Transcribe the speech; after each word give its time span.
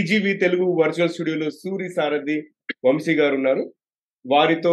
TGV 0.00 0.32
Telugu 0.42 0.66
virtual 0.78 1.10
స్టూడియోలో 1.14 1.46
సూరి 1.50 1.88
సారథి 1.96 2.36
వంశీ 2.86 3.14
గారు 3.14 3.34
ఉన్నారు. 3.34 3.64
వారితో 4.24 4.72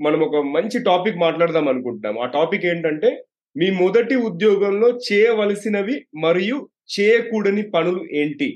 మనం 0.00 0.20
ఒక 0.26 0.36
మంచి 0.56 0.78
టాపిక్ 0.88 1.22
మాట్లాడదాం 1.22 1.66
అనుకుంటున్నాం. 1.72 2.16
ఆ 2.24 2.26
టాపిక్ 2.34 2.66
ఏంటంటే 2.66 3.10
మీ 3.56 3.68
మొదటి 3.82 4.16
ఉద్యోగంలో 4.28 4.88
చేయవలసినవి 5.08 5.96
మరియు 6.24 6.56
చేయకూడని 6.96 7.62
పనులు 7.74 8.02
ఏంటి? 8.22 8.48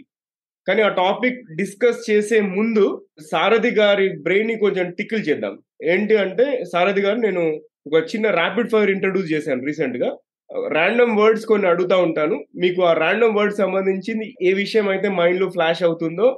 కానీ 0.66 0.83
ఆ 0.83 0.91
టాపిక్ 1.02 1.41
డిస్కస్ 1.60 2.02
చేసే 2.10 2.41
ముందు 2.57 2.84
సారథి 3.30 3.71
గారి 3.80 4.09
బ్రెయిన్ని 4.27 4.57
కొంచెం 4.65 4.88
టికిల్ 4.98 5.27
చేద్దాం. 5.29 5.55
ఏంటి 5.93 6.16
అంటే 6.24 6.46
సారథి 6.74 7.05
గారు 7.07 7.21
నేను 7.27 7.45
ఒక 7.88 8.02
చిన్న 8.12 8.27
ర్యాపిడ్ 8.41 8.73
ఫైర్ 8.74 8.95
ఇంట్రడ్యూస్ 8.96 9.32
చేశాను 9.32 9.66
రీసెంట్గా 9.71 10.10
ర్యాండమ్ 10.77 11.13
వర్డ్స్ 11.21 11.45
కొన్ని 11.51 11.67
అడుగుతా 11.73 11.97
ఉంటాను. 12.07 12.37
మీకు 12.63 12.81
ఆ 12.91 12.93
ర్యాండమ్ 13.03 13.37
వర్డ్ 13.39 13.55
సంబంధించింది 13.63 14.27
ఏ 14.49 14.52
విషయం 14.63 14.87
అయితే 14.95 15.09
మైండ్లో 15.19 15.47
ఫ్లాష్ 15.57 15.83
అవుతుందో 15.88 16.29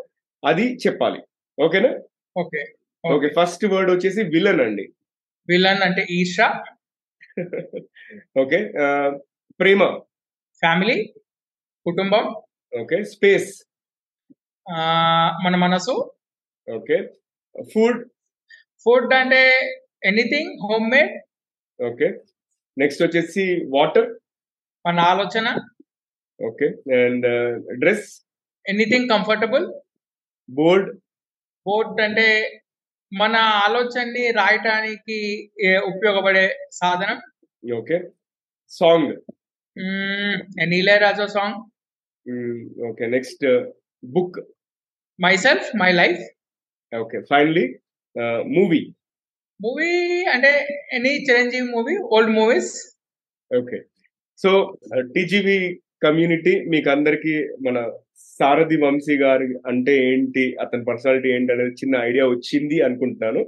అది 0.42 0.66
చెప్పాలి. 0.84 1.20
ఓకేనా? 1.58 1.90
ఓకే. 2.36 2.62
ఓకే 3.04 3.28
ఫస్ట్ 3.38 3.64
వర్డ్ 3.72 3.90
వచ్చేసి 3.94 4.22
విలన్ 4.34 4.62
అండి. 4.66 4.84
విలన్ 5.48 5.82
అంటే 5.88 6.02
ఈర్ష. 6.18 6.40
ఓకే 8.42 8.58
ప్రేమ. 9.60 9.82
ఫ్యామిలీ 10.62 10.96
కుటుంబం. 11.86 12.24
ఓకే 12.72 12.98
స్పేస్ 13.14 13.50
మన 15.44 15.54
మనసు. 15.64 15.94
ఓకే 16.68 16.96
ఫుడ్ 17.72 18.00
ఫుడ్ 18.86 19.12
అంటే 19.20 19.40
anything 20.10 20.52
home 20.66 20.86
made 20.94 21.14
okay. 21.80 22.08
Next 22.76 23.02
వచ్చేసి 23.04 23.44
వాటర్ 23.74 24.08
మన 24.84 25.00
ఆలోచన. 25.12 25.46
Okay 26.40 26.66
and 27.00 27.26
dress 27.82 28.08
anything 28.66 29.10
comfortable 29.10 29.64
board 30.48 30.88
board 31.66 32.00
అంటే 32.00 32.26
మన 33.12 33.34
ఆలోచనని 33.64 34.24
రాయటానికి 34.38 35.18
ఉపయోగపడే 35.90 36.46
సాధనం? 36.80 37.18
ఓకే 37.62 37.96
సాంగ్ 38.72 39.12
నీలే 40.72 40.96
రాజా 40.98 41.26
song 41.36 41.58
okay 42.88 43.04
next 43.16 43.44
book 44.02 44.38
myself 45.44 45.68
my 45.82 45.90
life 45.92 46.22
okay 46.92 47.18
finally 47.30 47.64
movie 48.56 48.80
movie 49.64 50.24
అంటే 50.24 50.66
any 50.92 51.10
Chiranjeevi 51.10 51.66
movie 51.68 51.96
old 51.96 52.30
movies 52.30 52.98
okay 53.50 53.78
so 54.38 54.76
TGV 55.00 55.80
community 56.02 56.64
మీకు 56.64 56.90
అందరికి 56.90 57.34
మన 57.66 57.92
సారథి 58.18 58.76
వంశీ 58.76 59.16
గారి 59.16 59.48
అంటే 59.66 60.12
ఏంటి 60.12 60.56
అతని 60.60 60.84
పర్సనాలిటీ 60.84 61.28
ఏంటి 61.28 61.52
అనేది 61.52 61.70
చిన్న 61.70 61.96
ఐడియా 61.96 62.26
వచ్చింది 62.26 62.80
అనుకుంటున్నాను. 62.80 63.44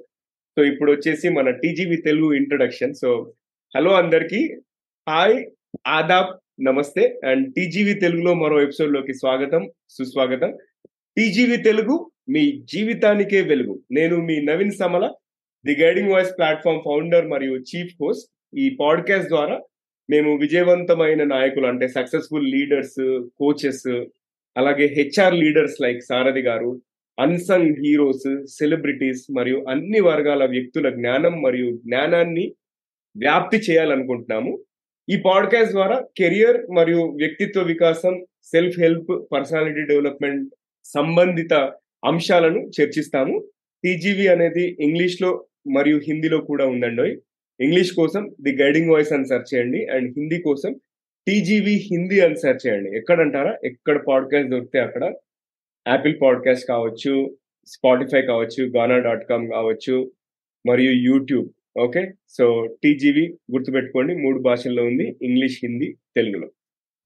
సో 0.56 0.64
ఇప్పుడు 0.64 0.92
వచ్చేసి 0.92 1.28
మన 1.28 1.50
TGV 1.50 1.96
Telugu 1.96 2.32
introduction 2.32 2.94
so 2.94 3.32
hello 3.76 3.92
అందరికి. 3.94 4.56
హాయ్ 5.08 5.46
ఆదాబ్ 5.86 6.30
నమస్తే. 6.64 7.20
అండ్ 7.24 7.54
టీజీవి 7.54 7.94
తెలుగులో 7.94 8.34
మరో 8.34 8.62
ఎపిసోడ్లోకి 8.62 9.14
స్వాగతం 9.14 9.70
సుస్వాగతం. 9.90 10.58
టీజీవి 11.16 11.56
తెలుగు 11.56 12.10
మీ 12.28 12.62
జీవితానికే 12.72 13.40
వెలుగు. 13.40 13.80
నేను 13.92 14.16
మీ 14.16 14.40
Naveen 14.44 14.72
Samala. 14.72 15.12
The 15.66 15.74
guiding 15.82 16.10
voice 16.10 16.38
platform 16.38 16.82
founder 16.84 17.26
మరియు 17.26 17.52
చీఫ్ 17.52 17.94
హోస్ట్ 18.02 18.58
ఈ 18.58 18.76
పాడ్కాస్ట్ 18.80 19.28
ద్వారా 19.28 19.60
మేము 20.10 20.36
విజయవంతమైన 20.36 21.24
నాయకులు 21.24 21.66
అంటే 21.66 21.88
సక్సెస్ఫుల్ 21.88 22.50
లీడర్స్ 22.50 23.28
కోచెస్ 23.38 23.86
అలాగే 24.56 24.86
హెచ్ఆర్ 24.86 25.34
లీడర్స్ 25.34 25.80
లైక్ 25.80 26.02
సారథి 26.02 26.40
గారు 26.40 26.82
అన్సంగ్ 27.18 27.76
హీరోస్ 27.84 28.46
సెలబ్రిటీస్ 28.46 29.26
మరియు 29.36 29.64
అన్ని 29.68 30.00
వర్గాల 30.00 30.44
వ్యక్తుల 30.44 30.90
జ్ఞానం 30.90 31.42
మరియు 31.42 31.76
జ్ఞానాన్ని 31.76 32.54
వ్యాప్తి 33.16 33.56
చేయాలనుకుంటున్నాము. 33.56 34.64
ఈ 35.08 35.16
పాడ్కాస్ట్ 35.26 35.72
ద్వారా 35.72 36.06
కెరియర్ 36.18 36.66
మరియు 36.76 37.02
వ్యక్తిత్వ 37.16 37.62
వికాసం 37.62 38.24
సెల్ఫ్ 38.42 38.80
హెల్ప్ 38.80 39.26
పర్సనాలిటీ 39.32 39.82
డెవలప్మెంట్ 39.82 40.54
సంబంధిత 40.84 41.54
అంశాలను 42.04 42.70
చర్చిస్తాము. 42.80 43.44
టీజీవీ 43.84 44.26
అనేది 44.26 44.76
ఇంగ్లీష్లో 44.80 45.46
మరియు 45.66 46.00
హిందీలో 46.08 46.38
కూడా 46.38 46.66
ఉందండి. 46.66 47.20
ఇంగ్లీష్ 47.60 47.92
కోసం 47.92 48.34
ది 48.40 48.62
గైడింగ్ 48.62 48.90
వాయిస్ 48.90 49.12
అని 49.12 49.26
సెర్చ్ 49.26 49.54
చేయండి. 49.54 49.86
అండ్ 49.86 50.14
హిందీ 50.18 50.42
కోసం 50.42 50.74
టీజీవి 51.28 51.72
హిందీ 51.72 52.20
అని 52.20 52.36
సెర్చ్ 52.36 52.66
చేయండి. 52.66 52.96
ఎక్కడంటారా? 52.96 53.58
ఎక్కడ 53.64 54.04
పాడ్కాస్ట్ 54.08 54.50
దొరికితే 54.50 54.78
అక్కడ. 54.78 55.14
యాపిల్ 55.88 56.16
పాడ్కాస్ట్ 56.22 56.68
కావచ్చు 56.68 57.36
స్పాటిఫై 57.66 58.22
కావచ్చు 58.22 58.64
గానా 58.76 58.98
డాట్ 58.98 59.28
కామ్ 59.28 59.50
కావచ్చు 59.50 60.12
మరియు 60.68 60.90
యూట్యూబ్. 60.90 61.48
ఓకే? 61.78 62.12
సో 62.28 62.76
టీజీవి 62.82 63.38
గుర్తుపెట్టుకోండి. 63.52 64.14
మూడు 64.14 64.38
భాషల్లో 64.38 64.84
ఉంది. 64.84 65.16
ఇంగ్లీష్ 65.22 65.58
హిందీ 65.62 65.94
తెలుగులో. 66.16 66.50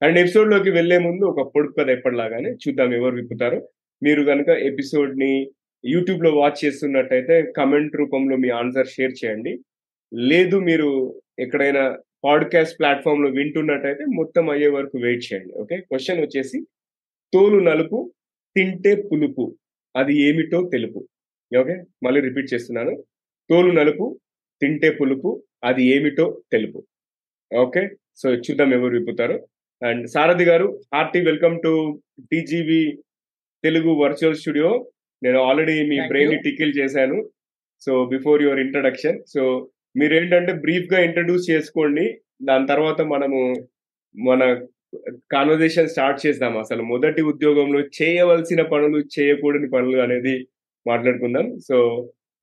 అండ్ 0.03 0.19
ఎపిసోడ్లోకి 0.19 0.69
వెళ్ళే 0.69 0.97
ముందు 0.97 1.25
ఒక 1.25 1.51
పొడుపు 1.55 1.73
కథ 1.79 1.89
ఎప్పటిలాగానే 1.89 2.49
చూద్దాం 2.51 2.93
ఎవరు 2.93 3.15
విప్పుతారో. 3.15 3.69
మీరు 4.03 4.23
కనుక 4.23 4.49
ఎపిసోడ్ 4.49 5.17
యూట్యూబ్లో 5.85 5.99
యూట్యూబ్లో 5.99 6.41
వాచ్ 6.41 6.65
చేస్తున్నట్టయితే 6.65 7.51
కమెంట్ 7.57 7.95
రూపంలో 7.95 8.37
మీ 8.37 8.49
ఆన్సర్ 8.49 8.87
షేర్ 8.87 9.25
చేయండి. 9.25 9.59
లేదు 10.13 10.59
మీరు 10.59 11.19
ఎక్కడైనా 11.39 11.97
పాడ్కాస్ట్ 12.23 12.79
ప్లాట్ఫామ్లో 12.79 13.29
వింటున్నట్టయితే 13.29 14.05
మొత్తం 14.05 14.49
అయ్యే 14.49 14.67
వరకు 14.67 14.99
వెయిట్ 14.99 15.33
చేయండి 15.33 15.53
ఓకే 15.53 15.77
క్వశ్చన్ 15.77 16.21
వచ్చేసి 16.21 16.61
తోలు 17.33 17.59
నలుపు 17.63 18.13
తింటే 18.55 18.95
పులుపు 18.95 19.55
అది 19.95 20.21
ఏమిటో 20.21 20.69
తెలుపు 20.73 21.07
ఓకే 21.59 21.83
మళ్ళీ 22.03 22.21
రిపీట్ 22.21 22.53
చేస్తున్నాను. 22.53 23.03
తోలు 23.49 23.71
నలుపు 23.71 24.19
తింటే 24.61 24.89
పులుపు 24.89 25.43
అది 25.63 25.83
ఏమిటో 25.85 26.41
తెలుపు 26.51 26.83
ఓకే 27.55 27.89
సో 28.15 28.31
చూద్దాం 28.31 28.73
ఎవరు 28.73 28.97
విప్పుతారు. 28.97 29.47
అండ్ 29.85 30.07
సారథి 30.07 30.43
గారు 30.43 30.81
hearty 30.95 31.21
welcome 31.21 31.59
to 31.63 32.01
TGV 32.31 32.99
Telugu 33.63 33.91
virtual 33.91 34.35
studio 34.35 34.91
నేను 35.25 35.39
ఆల్రెడీ 35.47 35.75
మీ 35.91 35.97
బ్రెయిన్. 36.11 36.35
టికిల్ 36.47 36.71
చేశాను 36.79 37.17
so 37.85 37.91
before 38.13 38.43
your 38.45 38.61
introduction 38.65 39.17
so 39.33 39.41
మీరు 39.99 40.13
ఏంటంటే 40.19 40.53
బ్రీఫ్గా 40.65 40.99
ఇంట్రడ్యూస్ 41.07 41.49
చేసుకోండి. 41.51 42.05
దాని 42.49 42.65
తర్వాత 42.71 43.01
మనము 43.13 43.39
మన 44.15 44.43
కాన్వర్జేషన్ 45.33 45.91
స్టార్ట్ 45.93 46.21
చేద్దాం 46.25 46.53
అసలు. 46.61 46.83
మొదటి 46.93 47.21
ఉద్యోగంలో 47.31 47.79
చేయవలసిన 47.99 48.61
పనులు 48.71 48.99
చేయకూడని 49.15 49.67
పనులు 49.75 49.99
అనేది 50.05 50.35
మాట్లాడుకుందాం. 50.85 51.47
సో 51.67 51.77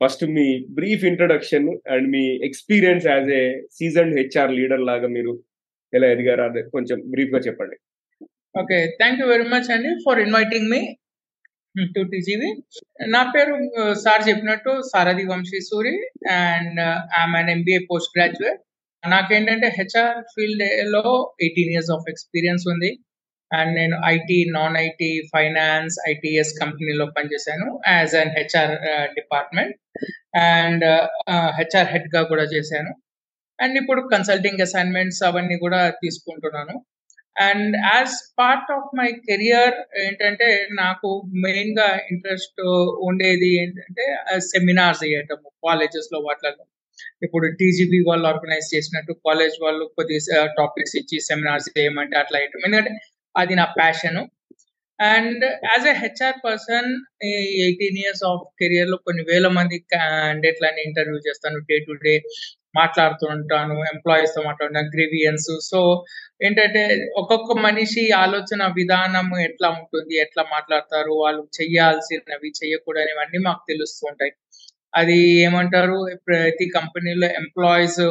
ఫస్ట్ 0.01 0.25
మీ 0.37 0.47
brief 0.79 1.05
introduction 1.11 1.69
and 1.95 2.07
me 2.15 2.25
experience 2.49 3.07
as 3.13 3.31
a 3.41 3.45
season 3.79 4.13
HR 4.19 4.57
leader 4.59 4.85
లాగా 4.91 5.09
మీరు 5.17 5.33
ఎలా 5.93 6.07
ఎదిగారు 6.15 6.43
అదే 6.49 6.63
కొంచెం 6.75 6.99
బ్రీఫ్గా 7.15 7.41
చెప్పండి. 7.47 7.77
Okay 8.63 8.79
thank 9.01 9.21
you 9.23 9.27
very 9.35 9.47
much 9.55 9.71
అండి 9.77 9.91
ఫర్ 10.07 10.21
ఇన్వైటింగ్ 10.27 10.69
మీ 10.75 10.83
టీజీవి. 12.13 12.51
నా 13.15 13.21
పేరు 13.35 13.55
సార్ 14.05 14.23
చెప్పినట్టు 14.29 14.73
Sarathi 14.91 15.25
Vamsi 15.31 15.59
Suri 15.69 15.97
and 16.37 16.81
I'm 17.19 17.37
an 17.41 17.51
MBA 17.55 17.81
post 17.91 18.13
graduate 18.17 18.63
నాకేంటంటే 19.05 19.69
హెచ్ఆర్ 19.79 20.17
ఫీల్డ్లో 20.35 21.03
ఎయిటీన్ 21.45 21.73
ఇయర్స్ 21.75 21.93
ఆఫ్ 21.97 22.09
ఎక్స్పీరియన్స్ 22.13 22.65
ఉంది. 22.73 22.91
అండ్ 23.51 23.73
నేను 23.79 23.97
IT 24.15 24.39
non 24.57 24.77
IT 24.87 25.11
finance 25.35 25.97
ITES 26.13 26.53
కంపెనీలో 26.63 27.05
పనిచేశాను 27.17 27.67
as 27.97 28.15
an 28.23 28.33
HR 28.39 28.75
department 29.19 29.77
and 30.47 30.85
HR 31.59 31.91
హెడ్గా 31.95 32.23
కూడా 32.33 32.47
చేశాను. 32.55 32.93
అండ్ 33.59 33.77
ఇప్పుడు 33.81 34.01
కన్సల్టింగ్ 34.15 34.65
అసైన్మెంట్స్ 34.67 35.23
అవన్నీ 35.29 35.57
కూడా 35.65 35.81
తీసుకుంటున్నాను. 36.03 36.75
And 37.45 37.75
as 37.87 38.15
part 38.39 38.71
of 38.73 38.93
my 38.99 39.09
career 39.27 39.75
ఏంటంటే 40.03 40.49
నాకు 40.75 41.09
మెయిన్గా 41.43 41.89
ఇంట్రెస్ట్ 42.13 42.61
ఉండేది 43.09 43.51
ఏంటంటే 43.57 44.07
సెమినార్స్ 44.47 45.03
చేయటము 45.05 45.49
కాలేజెస్లో 45.67 46.21
వాటిలో 46.21 46.65
ఇప్పుడు 47.23 47.47
టీజీబీ 47.59 47.99
వాళ్ళు 48.07 48.27
ఆర్గనైజ్ 48.29 48.69
చేసినట్టు 48.75 49.13
కాలేజ్ 49.27 49.57
వాళ్ళు 49.63 49.85
కొద్ది 49.97 50.19
టాపిక్స్ 50.57 50.95
uh, 50.95 51.01
ఇచ్చి 51.01 51.19
సెమినార్స్ 51.27 51.69
చేయమంటే 51.77 52.17
అట్లా 52.19 52.37
వేయటం 52.39 52.65
ఎందుకంటే 52.67 52.93
అది 53.35 53.55
నా 53.55 53.67
passion 53.77 54.19
and 54.99 55.43
as 55.67 55.87
a 55.87 55.95
HR 55.95 56.39
person 56.45 56.89
eighteen 57.61 57.99
years 58.03 58.23
of 58.25 58.45
కెరియర్లో 58.61 58.97
కొన్ని 59.07 59.23
వేల 59.29 59.47
మంది 59.57 59.79
క్యాండిడేట్లని 59.91 60.81
ఇంటర్వ్యూ 60.83 61.19
చేస్తాను 61.27 61.59
డే 61.69 61.79
టు 61.87 61.97
డే 62.05 62.15
మాట్లాడుతూ 62.77 63.27
ఉంటాను 63.35 63.77
ఎంప్లాయీస్తో 63.93 64.41
మాట్లాడుతాను 64.43 64.91
గ్రీవియన్స్ 64.97 65.51
సో 65.69 65.81
ఏంటంటే 66.43 66.83
ఒక్కొక్క 67.17 67.53
మనిషి 67.61 68.03
ఆలోచన 68.17 68.63
విధానం 68.79 69.29
ఎట్లా 69.41 69.69
ఉంటుంది 69.79 70.15
ఎట్లా 70.25 70.43
మాట్లాడతారు 70.55 71.13
వాళ్ళు 71.23 71.43
చెయ్యాల్సినవి 71.59 72.51
అన్ని 73.25 73.41
మాకు 73.49 73.63
తెలుస్తూ 73.69 74.05
ఉంటాయి. 74.11 74.33
అది 74.95 75.17
ఏమంటారు 75.47 75.97
ప్రతి 76.27 76.67
కంపెనీలో 76.71 77.29
ఎంప్లాయీస్ 77.41 78.03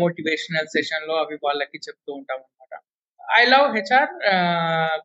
మోటివేషనల్ 0.00 0.68
సెషన్లో 0.68 1.14
అవి 1.16 1.36
వాళ్ళకి 1.44 1.78
చెప్తూ 1.86 2.10
ఉంటాం 2.12 2.40
అనమాట 2.42 2.74
ఐ 3.20 3.42
లవ్ 3.46 3.68
హెచ్ఆర్ 3.76 4.12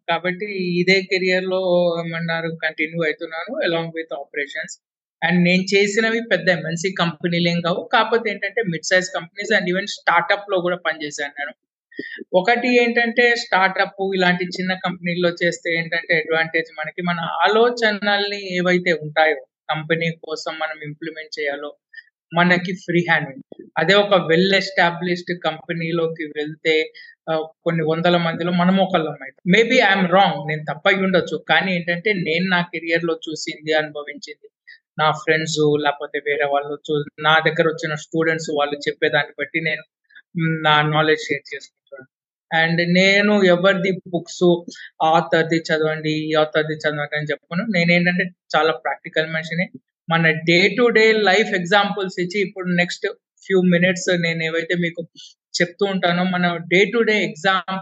కాబట్టి 0.10 0.48
ఇదే 0.82 0.98
కెరియర్లో 1.12 1.62
ఏమన్నారు 2.02 2.50
కంటిన్యూ 2.66 3.02
అవుతున్నాను 3.04 3.54
అలాంగ్ 3.68 3.94
విత్ 3.96 4.14
ఆపరేషన్స్ 4.20 4.76
అండ్ 5.22 5.40
నేను 5.48 5.64
చేసినవి 5.74 6.20
పెద్ద 6.32 6.48
ఎంఎన్సీ 6.58 6.90
కంపెనీలు 7.00 7.48
ఏం 7.54 7.60
కావు. 7.62 7.82
కాకపోతే 7.94 8.28
ఏంటంటే 8.34 8.62
mid 8.74 8.88
size 8.92 9.08
companies 9.18 9.52
and 9.58 9.70
even 9.72 9.90
స్టార్ట్అప్లో 9.96 10.58
కూడా 10.66 10.78
పనిచేశాను. 10.88 11.34
నేను 11.40 11.54
ఒకటి 12.40 12.70
ఏంటంటే 12.82 13.24
స్టార్ట్అప్ 13.44 14.02
ఇలాంటి 14.18 14.44
చిన్న 14.58 14.72
కంపెనీల్లో 14.86 15.30
చేస్తే 15.42 15.70
ఏంటంటే 15.80 16.14
అడ్వాంటేజ్ 16.22 16.70
మనకి. 16.80 17.02
మన 17.10 17.20
ఆలోచనల్ని 17.46 18.40
ఏవైతే 18.58 18.94
ఉంటాయో 19.06 19.40
కంపెనీ 19.74 20.08
కోసం 20.28 20.54
మనం 20.62 20.78
ఇంప్లిమెంట్ 20.90 21.34
చేయాలో 21.40 21.70
మనకి 22.32 22.72
ఫ్రీ 22.84 23.00
హ్యాండ్ 23.10 23.30
అదే 23.78 23.94
ఒక 24.04 24.16
వెల్ 24.30 24.54
ఎస్టాబ్లిష్డ్ 24.62 25.34
కంపెనీలోకి 25.46 26.26
వెళ్తే 26.38 26.76
కొన్ని 27.66 27.84
వందల 27.92 28.18
మందిలో 28.28 28.52
మనం 28.62 28.76
ఒకళ్ళం 28.86 29.18
అయితే. 29.26 29.40
మేబీ 29.56 29.78
ఐఎమ్ 29.90 30.08
రాంగ్ 30.16 30.40
నేను 30.50 30.64
తప్పై 30.72 30.94
ఉండొచ్చు. 31.08 31.38
కానీ 31.52 31.70
ఏంటంటే 31.76 32.14
నేను 32.28 32.46
నా 32.56 32.60
కెరియర్లో 32.74 33.16
చూసింది 33.28 33.74
అనుభవించింది. 33.82 34.48
నా 35.00 35.08
ఫ్రెండ్స్ 35.22 35.58
లేకపోతే 35.86 36.18
వేరే 36.28 36.46
వాళ్ళు 36.54 36.76
నా 37.22 37.34
దగ్గర 37.40 37.66
వచ్చిన 37.68 37.96
స్టూడెంట్స్ 38.06 38.50
వాళ్ళు 38.60 38.78
చెప్పేదాన్ని 38.88 39.34
బట్టి 39.40 39.62
నేను 39.62 39.84
నా 40.66 40.76
నాలెడ్జ్ 40.90 41.26
షేర్ 41.28 41.46
చేసుకుంటాను 41.52 42.08
అండ్ 42.52 42.82
నేను 42.94 43.34
ఎవరిది 43.46 43.92
బుక్స్ 44.08 44.44
ఆథర్ది 45.04 45.60
చదవండి 45.68 46.14
ఈ 46.22 46.34
ఆథర్ది 46.34 46.76
చదవండి 46.76 47.16
అని 47.18 47.30
చెప్పను 47.32 47.64
నేనేంటంటే 47.76 48.26
చాలా 48.56 48.72
ప్రాక్టికల్ 48.84 49.28
మనిషిని. 49.34 49.66
మన 50.10 50.30
day 50.48 50.60
to 50.78 50.86
day 50.90 51.06
life 51.30 51.52
examples 51.54 52.18
ఇచ్చి 52.20 52.38
ఇప్పుడు 52.42 52.68
నెక్స్ట్ 52.76 53.06
ఫ్యూ 53.46 53.62
మినిట్స్ 53.74 54.10
నేను 54.20 54.42
ఏవైతే 54.44 54.76
మీకు 54.76 55.02
చెప్తూ 55.54 55.86
ఉంటానో 55.86 56.24
మన 56.34 56.46
day 56.68 56.80
to 56.86 57.00
day 57.02 57.16
exam 57.24 57.78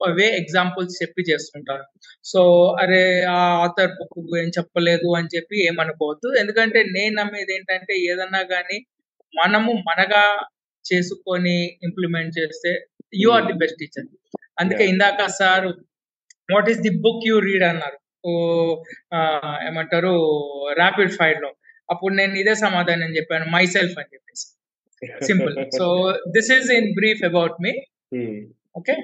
away 0.00 0.26
examples 0.40 0.96
చెప్పి 1.02 1.22
చేస్తుంటాను 1.30 1.84
సో 2.30 2.40
అరే 2.82 3.02
ఆ 3.36 3.38
ఆథర్ 3.64 3.92
బుక్ 3.98 4.34
ఏం 4.42 4.48
చెప్పలేదు 4.58 5.08
అని 5.18 5.28
చెప్పి 5.36 5.56
ఏమనుకోవద్దు. 5.68 6.28
ఎందుకంటే 6.42 6.80
నేను 6.96 7.14
నమ్మేది 7.20 7.54
ఏంటంటే 7.56 7.94
ఏదన్నా 8.10 8.42
కానీ 8.54 8.78
మనము 9.34 9.72
మనగా 9.88 10.22
చేసుకొని 10.84 11.56
ఇంప్లిమెంట్ 11.88 12.34
చేస్తే 12.40 12.72
you 13.22 13.30
are 13.36 13.46
the 13.50 13.56
best 13.62 13.78
teacher 13.82 14.08
అందుకే 14.62 14.84
ఇందాక 14.92 15.26
sir 15.40 15.66
what 16.48 16.68
is 16.72 16.82
the 16.86 16.92
book 17.04 17.24
you 17.28 17.36
read 17.48 17.66
అన్నారు. 17.70 17.98
ఏమంటారు 19.68 20.12
ర్యాపిడ్ 20.80 21.12
ఫైర్లో. 21.20 21.50
అప్పుడు 21.88 22.12
నేను 22.14 22.34
ఇదే 22.42 22.54
సమాధానం 22.64 23.10
చెప్పాను 23.16 23.46
మై 23.56 23.64
సెల్ఫ్ 23.74 23.98
అని 24.00 24.12
చెప్పేసి. 24.14 24.46
Simple 25.28 25.54
so 25.78 25.86
this 26.36 26.50
is 26.56 26.68
in 26.78 26.88
brief 27.00 27.22
about 27.30 27.56
me 27.66 27.72
okay 28.80 28.94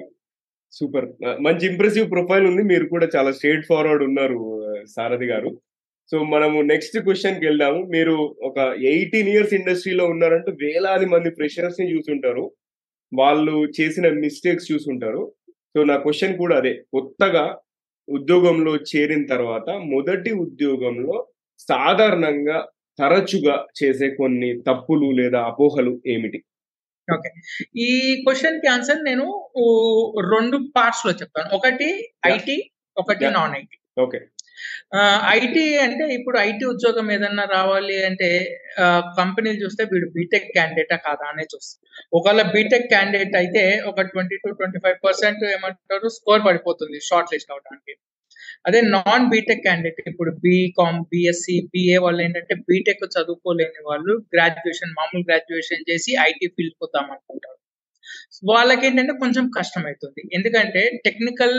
super. 0.72 1.06
మంచి 1.40 1.64
ఇంప్రెసివ్ 1.70 2.10
ప్రొఫైల్ 2.10 2.46
ఉంది. 2.46 2.62
మీరు 2.62 2.84
కూడా 2.88 3.08
చాలా 3.16 3.32
స్ట్రేట్ 3.32 3.66
ఫార్వర్డ్ 3.68 4.04
ఉన్నారు 4.04 4.38
సారథి 4.96 5.26
గారు. 5.26 5.50
సో 6.10 6.18
మనము 6.24 6.62
నెక్స్ట్ 6.62 6.98
క్వశ్చన్కి 6.98 7.46
వెళ్దాము. 7.46 7.80
మీరు 7.84 8.14
ఒక 8.42 8.58
ఎయిటీన్ 8.84 9.28
ఇయర్స్ 9.28 9.54
ఇండస్ట్రీలో 9.54 10.04
ఉన్నారంటే 10.06 10.52
వేలాది 10.64 11.06
మంది 11.06 11.30
ప్రెషర్స్ని 11.30 11.86
చూసుంటారు. 11.94 12.44
వాళ్ళు 13.12 13.56
చేసిన 13.80 14.08
మిస్టేక్స్ 14.20 14.72
చూసుంటారు. 14.72 15.22
సో 15.76 15.84
నా 15.84 15.96
క్వశ్చన్ 15.96 16.36
కూడా 16.38 16.56
అదే. 16.56 16.74
కొత్తగా 16.92 17.44
ఉద్యోగంలో 18.08 18.76
చేరిన 18.90 19.26
తర్వాత 19.26 19.68
మొదటి 19.92 20.32
ఉద్యోగంలో 20.44 21.16
సాధారణంగా 21.68 22.58
తరచుగా 22.98 23.66
చేసే 23.80 24.10
కొన్ని 24.10 24.62
తప్పులు 24.68 25.10
లేదా 25.20 25.40
అపోహలు 25.42 26.00
ఏమిటి? 26.06 26.38
ఓకే. 27.08 27.30
ఈ 27.86 27.90
క్వశ్చన్కి 28.24 28.68
ఆన్సర్ 28.74 29.00
నేను 29.08 29.24
రెండు 30.34 30.58
పార్ట్స్లో 30.76 31.12
చెప్తాను. 31.12 31.48
ఒకటి 31.56 31.88
ఐటీ 32.34 32.56
ఒకటి 32.96 33.24
నాన్ 33.36 33.54
ఐటీ 33.60 33.76
ఓకే. 33.96 34.18
ఐటీ 35.36 35.64
అంటే 35.84 36.04
ఇప్పుడు 36.16 36.36
ఐటీ 36.38 36.64
ఉద్యోగం 36.64 37.06
ఏదన్నా 37.14 37.44
రావాలి 37.54 37.96
అంటే 38.08 38.28
కంపెనీలు 39.20 39.58
చూస్తే 39.64 39.82
వీడు 39.92 40.08
బీటెక్ 40.16 40.48
క్యాండిడేటా 40.56 40.96
కాదా 41.06 41.24
అనే 41.32 41.44
చూస్తారు 41.52 41.80
ఒకవేళ 42.18 42.42
బీటెక్ 42.54 42.88
క్యాండిడేట్ 42.88 43.36
అయితే 43.42 43.62
ఒక 43.90 44.02
twenty 44.12 44.36
to 44.36 44.50
twenty 44.60 44.80
five 44.84 44.98
percent 45.06 45.42
ఏమంటారు? 45.54 46.08
స్కోర్ 46.18 46.42
పడిపోతుంది 46.48 47.00
షార్ట్ 47.08 47.32
లిస్ట్ 47.34 47.52
అవడానికి 47.54 47.94
అదే 48.66 48.80
నాన్ 48.94 49.26
బీటెక్ 49.30 49.62
క్యాండిడేట్ 49.62 50.00
ఇప్పుడు 50.10 50.32
బీకామ్ 50.44 51.00
బిఎస్సి 51.12 51.56
బిఏ 51.72 51.98
వాళ్ళు 52.04 52.20
ఏంటంటే 52.22 52.56
బీటెక్ 52.68 53.04
చదువుకోలేని 53.16 53.82
వాళ్ళు 53.90 54.14
గ్రాడ్యుయేషన్ 54.34 54.94
మామూలు 54.98 55.24
గ్రాడ్యుయేషన్ 55.30 55.86
చేసి 55.90 56.12
ఐటీ 56.28 56.48
ఫీల్డ్ 56.56 56.76
పోతాం 56.82 57.06
అనుకుంటారు. 57.14 57.58
వాళ్ళకి 58.50 58.84
ఏంటంటే 58.86 59.14
కొంచెం 59.20 59.44
కష్టం 59.58 59.82
అవుతుంది 59.86 60.22
ఎందుకంటే 60.34 60.82
టెక్నికల్ 61.04 61.56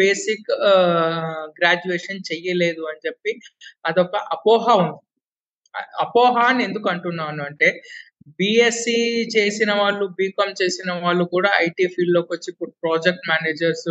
బేసిక్ 0.00 0.48
గ్రాడ్యుయేషన్ 1.58 2.20
చెయ్యలేదు 2.30 2.82
అని 2.90 3.02
చెప్పి 3.06 3.32
అదొక 3.86 4.16
అపోహ 4.36 4.64
ఉంది. 4.82 5.00
అపోహ 6.04 6.34
అని 6.50 6.62
ఎందుకు 6.64 6.86
అంటున్నాను 6.88 7.42
అంటే 7.44 7.68
బిఎస్సి 8.38 8.96
చేసిన 9.34 9.70
వాళ్ళు 9.72 10.04
బీకామ్ 10.18 10.54
చేసిన 10.60 10.90
వాళ్ళు 11.02 11.24
కూడా 11.26 11.50
ఐటీ 11.58 11.86
ఫీల్డ్లోకి 11.86 12.30
వచ్చి 12.32 12.48
ఇప్పుడు 12.52 12.72
ప్రాజెక్ట్ 12.82 13.28
మేనేజర్స్ 13.30 13.88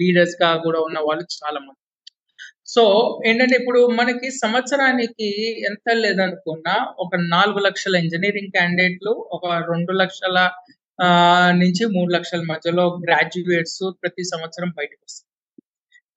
లీడర్స్గా 0.00 0.50
కూడా 0.64 0.80
ఉన్న 0.80 0.98
వాళ్ళు 1.08 1.24
చాలా 1.36 1.60
మంది. 1.60 1.78
సో 2.66 2.82
ఏంటంటే 3.26 3.54
ఇప్పుడు 3.60 3.80
మనకి 3.98 4.28
సంవత్సరానికి 4.38 5.30
ఎంత 5.70 5.94
లేదనుకున్నా 5.96 6.74
ఒక 6.98 7.12
నాలుగు 7.34 7.60
లక్షల 7.66 7.96
ఇంజనీరింగ్ 7.96 8.54
క్యాండిడేట్లు 8.56 9.14
ఒక 9.36 9.44
రెండు 9.72 9.94
లక్షల 10.02 10.38
uh, 10.98 11.50
నుంచి 11.62 11.84
మూడు 11.94 12.10
లక్షల 12.16 12.42
మధ్యలో 12.50 12.84
గ్రాడ్యుయేట్స్ 13.04 13.82
ప్రతి 14.00 14.24
సంవత్సరం 14.32 14.70
బయటకు 14.78 15.02
వస్తారు 15.02 15.31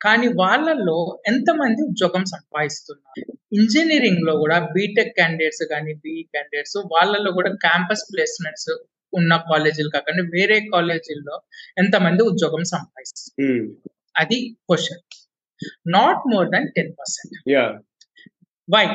కానీ 0.06 0.28
వాళ్ళల్లో 0.40 0.98
ఎంతమంది 1.28 1.82
ఉద్యోగం 1.90 2.24
సంపాదిస్తున్నారు? 2.34 3.24
ఇంజనీరింగ్లో 3.52 4.34
కూడా 4.42 4.58
బీటెక్ 4.76 5.14
క్యాండిడేట్స్ 5.18 5.64
కానీ 5.72 5.92
బీఈ 6.04 6.24
క్యాండిడేట్స్ 6.34 6.78
వాళ్ళల్లో 6.94 7.32
కూడా 7.32 7.52
క్యాంపస్ 7.66 8.06
ప్లేస్మెంట్స్ 8.12 8.72
ఉన్న 9.14 9.34
కాలేజీలు 9.50 9.90
కాకుండా 9.90 10.24
వేరే 10.34 10.58
కాలేజీల్లో 10.74 11.36
ఎంతమంది 11.78 12.22
ఉద్యోగం 12.32 12.64
సంపాదిస్తారు 12.74 13.52
అది 14.16 14.38
question 14.68 15.04
not 15.96 16.24
more 16.32 16.48
than 16.50 16.68
ten 16.78 16.92
percent 17.00 17.36
why 18.68 18.86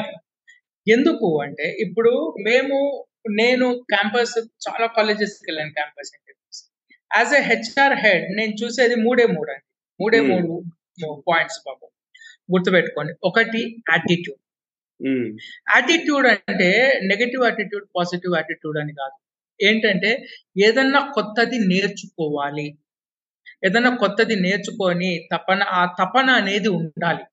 ఎందుకు 0.87 1.29
అంటే 1.45 1.67
ఇప్పుడు 1.85 2.13
మేము 2.47 2.77
నేను 3.41 3.67
క్యాంపస్ 3.91 4.35
చాలా 4.67 4.87
కాలేజెస్కి 4.97 5.47
వెళ్ళాను 5.49 5.73
campus 5.73 6.11
interviews 6.17 6.61
as 7.11 7.33
a 7.35 7.43
HR 7.49 7.97
head 8.05 8.27
నేను 8.39 8.55
చూసేది 8.63 8.97
మూడే 9.05 9.27
మూడు 9.35 9.51
అండి. 9.55 9.67
మూడే 10.01 10.21
మూడు 10.31 10.53
పాయింట్స్ 11.29 11.61
బాబు. 11.67 11.87
గుర్తుపెట్టుకోండి. 12.55 13.13
ఒకటి 13.29 13.61
యాటిట్యూడ్ 13.93 14.41
యాటిట్యూడ్ 15.75 16.27
అంటే 16.33 16.69
నెగటివ్ 17.11 17.43
యాటిట్యూడ్ 17.45 17.85
పాజిటివ్ 17.97 18.33
యాటిట్యూడ్ 18.37 18.79
అని 18.79 18.93
కాదు. 18.93 19.17
ఏంటంటే 19.61 20.11
ఏదన్నా 20.67 21.01
కొత్తది 21.17 21.59
నేర్చుకోవాలి. 21.73 22.67
ఏదన్నా 23.67 23.91
కొత్తది 23.97 24.37
నేర్చుకొని 24.47 25.11
తపన 25.33 25.63
ఆ 25.79 25.83
తపన 26.01 26.29
అనేది 26.41 26.69
ఉండాలి. 26.69 27.25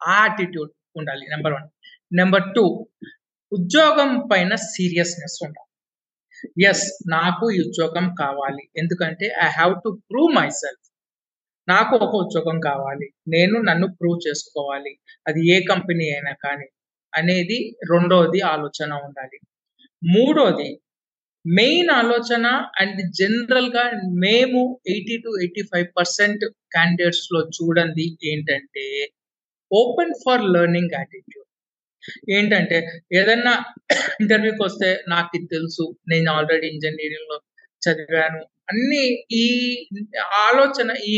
ఆ 0.00 0.14
యాటిట్యూడ్ 0.24 0.70
ఉండాలి 1.00 1.24
నెంబర్ 1.34 1.54
వన్ 1.56 1.68
నెంబర్ 2.12 2.46
టూ 2.54 2.64
ఉద్యోగం 3.52 4.10
పైన 4.32 4.54
సీరియస్నెస్ 4.74 5.38
ఉండాలి. 5.46 5.68
ఎస్ 6.70 6.84
నాకు 7.08 7.44
ఈ 7.50 7.58
ఉద్యోగం 7.68 8.14
కావాలి. 8.22 8.68
ఎందుకంటే 8.76 9.26
I 9.46 9.48
have 9.58 9.74
to 9.84 9.90
prove 10.10 10.30
myself 10.62 10.86
నాకు 11.68 11.92
ఒక 11.96 12.14
ఉద్యోగం 12.24 12.56
కావాలి. 12.60 13.06
నేను 13.28 13.56
నన్ను 13.60 13.86
ప్రూవ్ 13.98 14.18
చేసుకోవాలి. 14.28 14.92
అది 15.28 15.40
ఏ 15.54 15.58
కంపెనీ 15.72 16.06
అయినా 16.14 16.32
కానీ 16.44 16.66
అనేది 17.12 17.58
రెండోది 17.92 18.40
ఆలోచన 18.54 18.92
ఉండాలి. 19.06 19.38
మూడోది 20.02 20.70
మెయిన్ 21.44 21.90
ఆలోచన 21.90 22.46
అండ్ 22.80 23.00
జనరల్గా 23.20 23.84
మేము 24.24 24.60
eighty 24.88 25.16
to 25.24 25.30
eighty 25.42 25.62
five 25.62 25.88
percent 25.98 26.44
క్యాండిడేట్స్లో 26.74 27.40
చూడండి 27.56 28.06
ఏంటంటే 28.32 28.84
ఓపెన్ 29.70 30.14
ఫర్ 30.24 30.44
లెర్నింగ్ 30.54 30.94
యాటిట్యూడ్ 30.98 31.48
ఏంటంటే 32.36 32.78
ఏదన్నా 33.12 33.54
ఇంటర్వ్యూకి 34.22 34.62
వస్తే 34.62 34.88
నాకు 35.08 35.30
ఇది 35.38 35.46
తెలుసు. 35.46 35.84
నేను 36.12 36.28
ఆల్రెడీ 36.32 36.66
ఇంజనీరింగ్లో 36.74 37.38
చదివాను. 37.82 38.40
అన్ని 38.72 39.04
ఈ 39.40 39.46
ఆలోచన 40.46 40.90
ఈ 41.12 41.14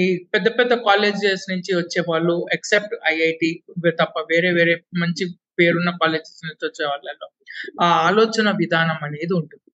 ఈ 0.00 0.04
పెద్ద 0.34 0.48
పెద్ద 0.58 0.72
కాలేజెస్ 0.88 1.44
నుంచి 1.52 1.72
వచ్చే 1.80 2.00
వాళ్ళు 2.10 2.36
ఎక్సెప్ట్ 2.56 2.94
ఐఐటి 3.12 3.50
తప్ప 4.00 4.18
వేరే 4.32 4.50
వేరే 4.58 4.74
మంచి 5.02 5.24
పేరున్న 5.60 5.90
కాలేజెస్ 6.02 6.42
నుంచి 6.48 6.64
వచ్చే 6.68 6.84
వాళ్ళలో 6.90 7.26
ఆ 7.84 7.88
ఆలోచన 8.08 8.48
విధానం 8.62 8.98
అనేది 9.06 9.34
ఉంటుంది. 9.40 9.64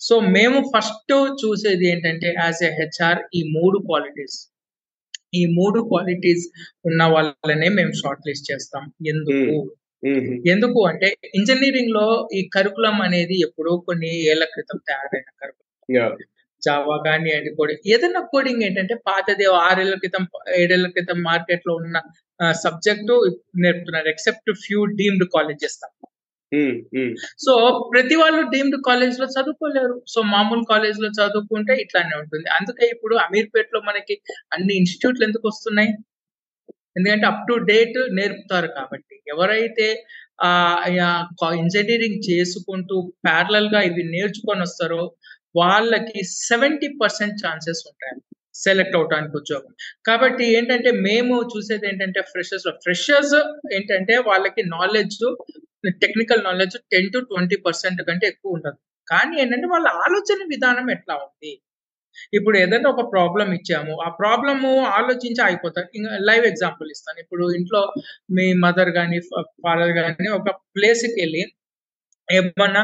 సో 0.00 0.14
మేము 0.36 0.58
ఫస్ట్ 0.74 1.12
చూసేది 1.42 1.86
ఏంటంటే 1.92 2.28
యాజ్ 2.38 2.62
ఎ 2.68 2.70
హెచ్ఆర్ 2.78 3.20
ఈ 3.38 3.42
మూడు 3.56 3.78
క్వాలిటీస్ 3.88 4.38
ఈ 5.34 5.42
మూడు 5.58 5.80
క్వాలిటీస్ 5.90 6.44
ఉన్న 6.88 7.02
వాళ్ళనే 7.14 7.68
మేము 7.78 7.92
షార్ట్ 8.00 8.24
లిస్ట్ 8.28 8.48
చేస్తాం. 8.50 8.84
ఎందుకు? 9.12 9.56
ఎందుకు 10.52 10.80
అంటే 10.90 11.08
ఇంజనీరింగ్లో 11.38 12.06
ఈ 12.38 12.42
కరికులం 12.54 12.96
అనేది 13.06 13.36
ఎప్పుడో 13.46 13.72
కొన్ని 13.88 14.12
ఏళ్ళ 14.32 14.44
క్రితం 14.54 14.78
తయారైన 14.88 15.28
కరికులం 15.40 15.66
జావా 16.62 16.96
కానివ్వండి 17.06 17.50
కోడింగ్ 17.58 17.86
ఏదైనా 17.94 18.20
కోడింగ్ 18.32 18.62
ఏంటంటే 18.66 18.94
పాతది 19.08 19.46
ఆరేళ్ళ 19.66 19.94
క్రితం 20.02 20.24
ఏడేళ్ళ 20.60 20.88
క్రితం 20.96 21.18
మార్కెట్లో 21.28 21.72
ఉన్న 21.82 21.96
subject 22.64 23.14
నేర్పుతున్నారు. 23.64 24.08
Except 24.14 24.50
few 24.64 24.82
deemed 25.00 25.26
colleges 25.36 25.78
um, 26.52 27.10
so 27.44 27.52
ప్రతి 27.92 28.14
వాళ్ళు 28.20 28.40
డీమ్డ్ 28.52 28.76
కాలేజ్లో 28.86 29.26
చదువుకోలేరు. 29.34 29.96
సో 30.12 30.18
మామూలు 30.32 30.64
కాలేజ్లో 30.70 31.08
చదువుకుంటే 31.18 31.74
ఇట్లానే 31.84 32.14
ఉంటుంది. 32.22 32.46
అందుకే 32.58 32.84
ఇప్పుడు 32.94 33.14
అమీర్పేట్లో 33.26 33.80
మనకి 33.88 34.14
అన్ని 34.54 34.72
ఇన్స్టిట్యూట్లు 34.80 35.24
ఎందుకు 35.28 35.46
వస్తున్నాయి? 35.52 35.92
ఎందుకంటే 36.98 37.26
అప్ 37.32 37.44
టు 37.48 37.54
డేట్ 37.70 37.98
నేర్పుతారు 38.18 38.68
కాబట్టి. 38.78 39.16
ఎవరైతే 39.34 39.86
ఆ 40.46 40.50
ఇంజనీరింగ్ 41.62 42.20
చేసుకుంటూ 42.30 42.96
ప్యారలల్గా 43.26 43.80
ఇవి 43.88 44.02
నేర్చుకొని 44.14 44.62
వస్తారో 44.66 45.02
వాళ్ళకి 45.54 46.20
సెవెంటీ 46.48 46.88
పర్సెంట్ 47.02 47.38
ఛాన్సెస్ 47.44 47.82
ఉంటాయి. 47.90 48.16
సెలెక్ట్ 48.64 48.96
అవటానికి 48.96 49.34
ఉద్యోగం. 49.40 49.72
కాబట్టి 50.08 50.44
ఏంటంటే 50.56 50.90
మేము 51.08 51.34
చూసేది 51.52 51.86
ఏంటంటే 51.90 52.20
ఫ్రెషర్స్ 52.32 52.68
ఫ్రెషర్స్ 52.84 53.36
ఏంటంటే 53.76 54.14
వాళ్ళకి 54.30 54.62
knowledge 54.76 55.22
technical 56.04 56.42
knowledge 56.48 56.76
ten 56.92 57.10
to 57.14 57.18
twenty 57.30 57.56
percent 57.66 58.00
కంటే 58.08 58.26
ఎక్కువ 58.26 58.56
ఉండదు. 58.56 58.78
కానీ 59.08 59.34
ఏంటంటే 59.42 59.66
వాళ్ళ 59.74 59.88
ఆలోచన 60.04 60.40
విధానం 60.54 60.90
ఎట్లా 60.96 61.14
ఉంది? 61.26 61.52
ఇప్పుడు 62.34 62.56
ఏదైనా 62.58 62.88
ఒక 62.90 63.02
ప్రాబ్లం 63.12 63.48
ఇచ్చాము. 63.58 63.92
ఆ 64.06 64.08
ప్రాబ్లము 64.20 64.70
ఆలోచించి 64.98 65.42
అయిపోతారు 65.48 65.88
ఇంకా 65.98 66.10
లైవ్ 66.28 66.44
ఎగ్జాంపుల్ 66.52 66.88
ఇస్తాను. 66.90 67.18
ఇప్పుడు 67.24 67.44
ఇంట్లో 67.58 67.82
మీ 68.38 68.46
మదర్ 68.64 68.90
కానీ 68.98 69.18
ఫాదర్ 69.66 69.92
కానీ 70.00 70.28
ఒక 70.38 70.50
ప్లేస్కి 70.76 71.16
వెళ్ళి 71.22 71.42
ఏమన్నా 72.38 72.82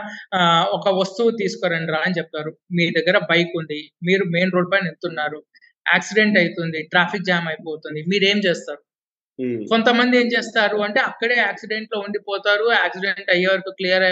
ఒక 0.76 0.88
వస్తువు 1.00 1.30
తీసుకురండి 1.40 1.92
రా 1.94 2.00
అని 2.06 2.18
చెప్తారు. 2.18 2.50
మీ 2.76 2.84
దగ్గర 2.98 3.16
బైక్ 3.30 3.52
ఉంది 3.60 3.78
మీరు 4.08 4.24
మెయిన్ 4.34 4.54
రోడ్ 4.56 4.70
పైన 4.72 4.84
వెళ్తున్నారు 4.90 5.38
యాక్సిడెంట్ 5.86 6.36
అవుతుంది 6.42 6.80
ట్రాఫిక్ 6.92 7.28
జామ్ 7.30 7.48
అయిపోతుంది 7.52 8.00
మీరు 8.12 8.24
ఏం 8.32 8.38
చేస్తారు 8.46 8.82
కొంతమంది 9.70 10.14
ఏం 10.20 10.28
చేస్తారు 10.34 10.76
అంటే 10.84 11.00
అక్కడే 11.08 11.34
యాక్సిడెంట్లో 11.38 11.96
ఉండిపోతారు 12.04 12.66
యాక్సిడెంట్ 12.76 13.28
అయ్యే 13.34 13.48
వరకు 13.52 13.70
క్లియర్ 13.78 14.04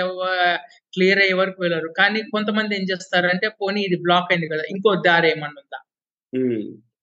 క్లియర్ 0.94 1.20
అయ్యే 1.24 1.36
వరకు 1.40 1.58
వెళ్ళరు. 1.64 1.88
కానీ 2.00 2.20
కొంతమంది 2.34 2.72
ఏం 2.78 2.84
చేస్తారు 2.90 3.28
అంటే 3.32 3.46
పోనీ 3.60 3.80
ఇది 3.88 3.96
బ్లాక్ 4.06 4.28
అయింది 4.32 4.48
కదా 4.52 4.64
ఇంకో 4.74 4.90
దారి 5.06 5.28
ఏమన్నా 5.34 5.60
ఉందా? 5.62 5.78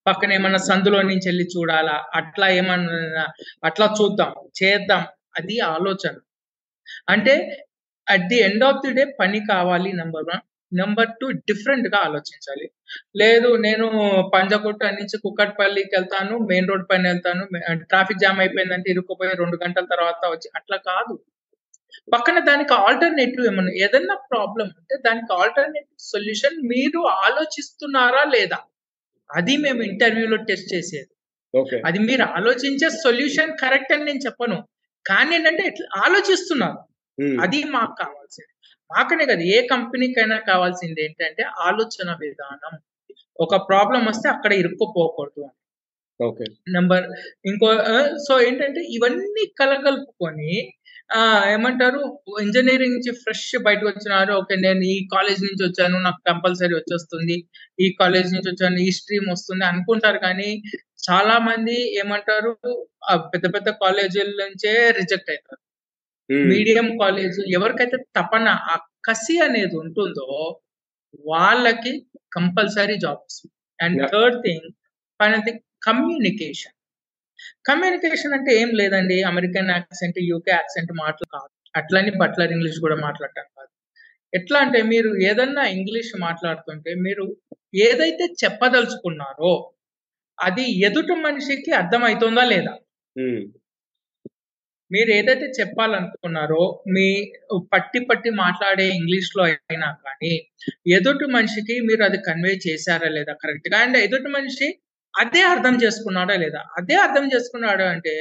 పక్కన 0.06 0.30
ఏమన్నా 0.38 0.60
సందులో 0.70 1.00
నుంచి 1.10 1.28
వెళ్ళి 1.30 1.46
చూడాలా? 1.56 1.96
అట్లా 2.20 2.48
ఏమన్నా 2.60 3.26
అట్లా 3.70 3.88
చూద్దాం 4.00 4.32
చేద్దాం 4.62 5.04
అది 5.40 5.58
ఆలోచన. 5.74 6.16
అంటే 7.14 7.34
at 8.08 8.26
the 8.32 8.38
end 8.48 8.64
of 8.70 8.82
the 8.86 8.92
day 9.00 9.04
పని 9.20 9.40
కావాలి 9.52 9.92
నెంబర్ 10.02 10.26
వన్ 10.30 10.42
నెంబర్ 10.72 11.10
టూ 11.22 11.28
డిఫరెంట్గా 11.50 11.98
ఆలోచించాలి. 12.08 12.66
లేదు 13.22 13.50
నేను 13.66 13.86
పంజగుట్ట 14.36 14.84
నుంచి 15.00 15.16
కుక్కట్పల్లికి 15.24 15.94
వెళ్తాను 15.96 16.36
మెయిన్ 16.52 16.70
రోడ్ 16.70 16.86
పైన 16.90 17.04
వెళ్తాను 17.08 17.44
ట్రాఫిక్ 17.92 18.22
జామ్ 18.24 18.40
అయిపోయిందంటే 18.40 18.88
ఇరుక్కుపోయి 18.94 19.40
రెండు 19.42 19.58
గంటల 19.64 19.86
తర్వాత 19.94 20.22
వచ్చి 20.34 20.50
అట్లా 20.60 20.78
కాదు. 20.90 21.14
పక్కన 22.14 22.38
దానికి 22.50 22.74
ఆల్టర్నేటివ్ 22.86 23.46
ఏమన్నా 23.50 23.74
ఏదన్నా 23.86 24.16
ప్రాబ్లం 24.32 24.68
ఉంటే 24.78 24.96
దానికి 25.08 25.32
ఆల్టర్నేటివ్ 25.42 25.98
సొల్యూషన్ 26.12 26.58
మీరు 26.74 27.02
ఆలోచిస్తున్నారా 27.26 28.24
లేదా? 28.36 28.60
అది 29.30 29.54
మేము 29.58 29.82
ఇంటర్వ్యూలో 29.90 30.38
టెస్ట్ 30.50 30.70
చేసేది. 30.74 31.12
ఓకే 31.54 31.78
అది 31.88 32.00
మీరు 32.00 32.26
ఆలోచించే 32.38 32.88
సొల్యూషన్ 33.04 33.52
కరెక్ట్ 33.64 33.94
అని 33.96 34.06
నేను 34.06 34.22
చెప్పను. 34.28 34.58
కానీ 35.06 35.32
ఏంటంటే 35.36 35.66
ఆలోచిస్తున్నారు. 36.06 36.80
అది 37.44 37.60
మాకు 37.76 37.94
కావాల్సింది. 38.04 38.52
మాకనే 38.90 39.26
కదా 39.32 39.44
ఏ 39.56 39.60
కంపెనీకైనా 39.74 40.38
కావాల్సింది 40.52 41.00
ఏంటంటే 41.06 41.44
ఆలోచన 41.68 42.10
విధానం. 42.24 42.74
ఒక 43.46 43.56
ప్రాబ్లం 43.70 44.02
వస్తే 44.12 44.28
అక్కడ 44.36 44.52
ఇరుక్కుపోకూడదు 44.62 45.44
ఓకే. 46.20 46.46
నెంబర్ 46.76 47.06
ఇంకో 47.50 47.68
సో 48.26 48.34
ఏంటంటే 48.48 48.82
ఇవన్నీ 48.98 49.44
కలగలుపుకొని 49.62 50.52
ఆ 51.10 51.22
ఏమంటారు 51.54 52.02
ఇంజనీరింగ్ 52.44 52.96
నుంచి 52.96 53.12
ఫ్రెష్ 53.22 53.48
బయటకు 53.68 53.88
వచ్చినారు. 53.90 54.32
ఓకే 54.42 54.56
నేను 54.66 54.84
ఈ 54.94 54.98
కాలేజ్ 55.14 55.42
నుంచి 55.48 55.64
వచ్చాను 55.68 55.98
నాకు 56.08 56.20
కంపల్సరీ 56.30 56.74
వచ్చేస్తుంది. 56.78 57.36
ఈ 57.80 57.88
కాలేజ్ 58.02 58.30
నుంచి 58.36 58.50
వచ్చాను 58.52 58.80
ఈ 58.88 58.92
స్ట్రీమ్ 59.00 59.28
వస్తుంది 59.34 59.66
అనుకుంటారు 59.72 60.20
కానీ 60.28 60.50
చాలా 61.08 61.36
మంది 61.50 61.78
ఏమంటారు 62.02 62.52
పెద్ద 63.34 63.46
పెద్ద 63.56 63.70
కాలేజీల 63.84 64.32
నుంచే 64.44 64.74
రిజెక్ట్ 65.00 65.32
అవుతారు. 65.34 65.62
మీడియం 66.52 66.88
కాలేజ్ 66.98 67.40
ఎవరికైతే 67.54 67.98
తపన 68.18 68.48
ఆ 68.72 68.76
కసి 69.08 69.36
అనేది 69.40 69.76
ఉంటుందో 69.76 70.28
వాళ్ళకి 71.26 71.94
compulsory 72.36 72.98
jobs 72.98 73.40
and. 73.80 74.00
Third 74.14 74.38
thing 74.44 74.68
final 75.20 75.44
communication 75.88 76.76
communication 77.66 78.34
అంటే 78.34 78.52
ఏం 78.62 78.70
లేదండి. 78.74 79.18
అమెరికన్ 79.24 79.70
యాక్సెంట్ 79.70 80.18
యూకే 80.24 80.52
యాక్సెంట్ 80.52 80.92
మాటలు 81.00 81.28
కాదు. 81.36 81.50
అట్లని 81.76 82.12
బట్లర్ 82.18 82.52
ఇంగ్లీష్ 82.52 82.80
కూడా 82.80 82.98
మాట్లాడటం 82.98 83.48
కాదు. 83.58 83.72
ఎట్లా 84.34 84.58
అంటే 84.60 84.80
మీరు 84.92 85.10
ఏదన్నా 85.30 85.64
ఇంగ్లీష్ 85.76 86.12
మాట్లాడుతుంటే 86.20 86.92
మీరు 87.06 87.26
ఏదైతే 87.86 88.26
చెప్పదలుచుకున్నారో 88.44 89.54
అది 90.38 90.66
ఎదుటి 90.88 91.16
మనిషికి 91.24 91.72
అర్థమవుతుందా 91.72 92.44
లేదా? 92.44 92.74
ఉమ్, 93.16 93.42
మీరు 94.92 95.10
ఏదైతే 95.18 95.48
చెప్పాలనుకున్నారో 95.60 96.64
మీ 96.96 97.08
పట్టి 97.74 98.00
పట్టి 98.10 98.30
మాట్లాడే 98.42 98.86
ఇంగ్లీష్లో 98.98 99.44
అయినా 99.48 99.90
కానీ 100.06 100.34
ఎదుటి 100.98 101.28
మనిషికి 101.36 101.76
మీరు 101.90 102.04
అది 102.04 102.20
కన్వే 102.28 102.54
చేశారా 102.68 103.10
లేదా 103.18 103.34
కరెక్ట్గా? 103.44 103.78
అండ్ 103.86 103.98
ఎదుటి 104.06 104.32
మనిషి 104.38 104.68
అదే 105.14 105.42
అర్థం 105.54 105.76
చేసుకున్నాడా 105.84 106.36
లేదా? 106.44 106.62
అదే 106.80 106.96
అర్థం 107.06 107.26
చేసుకున్నాడు 107.34 107.86
అంటే 107.94 108.14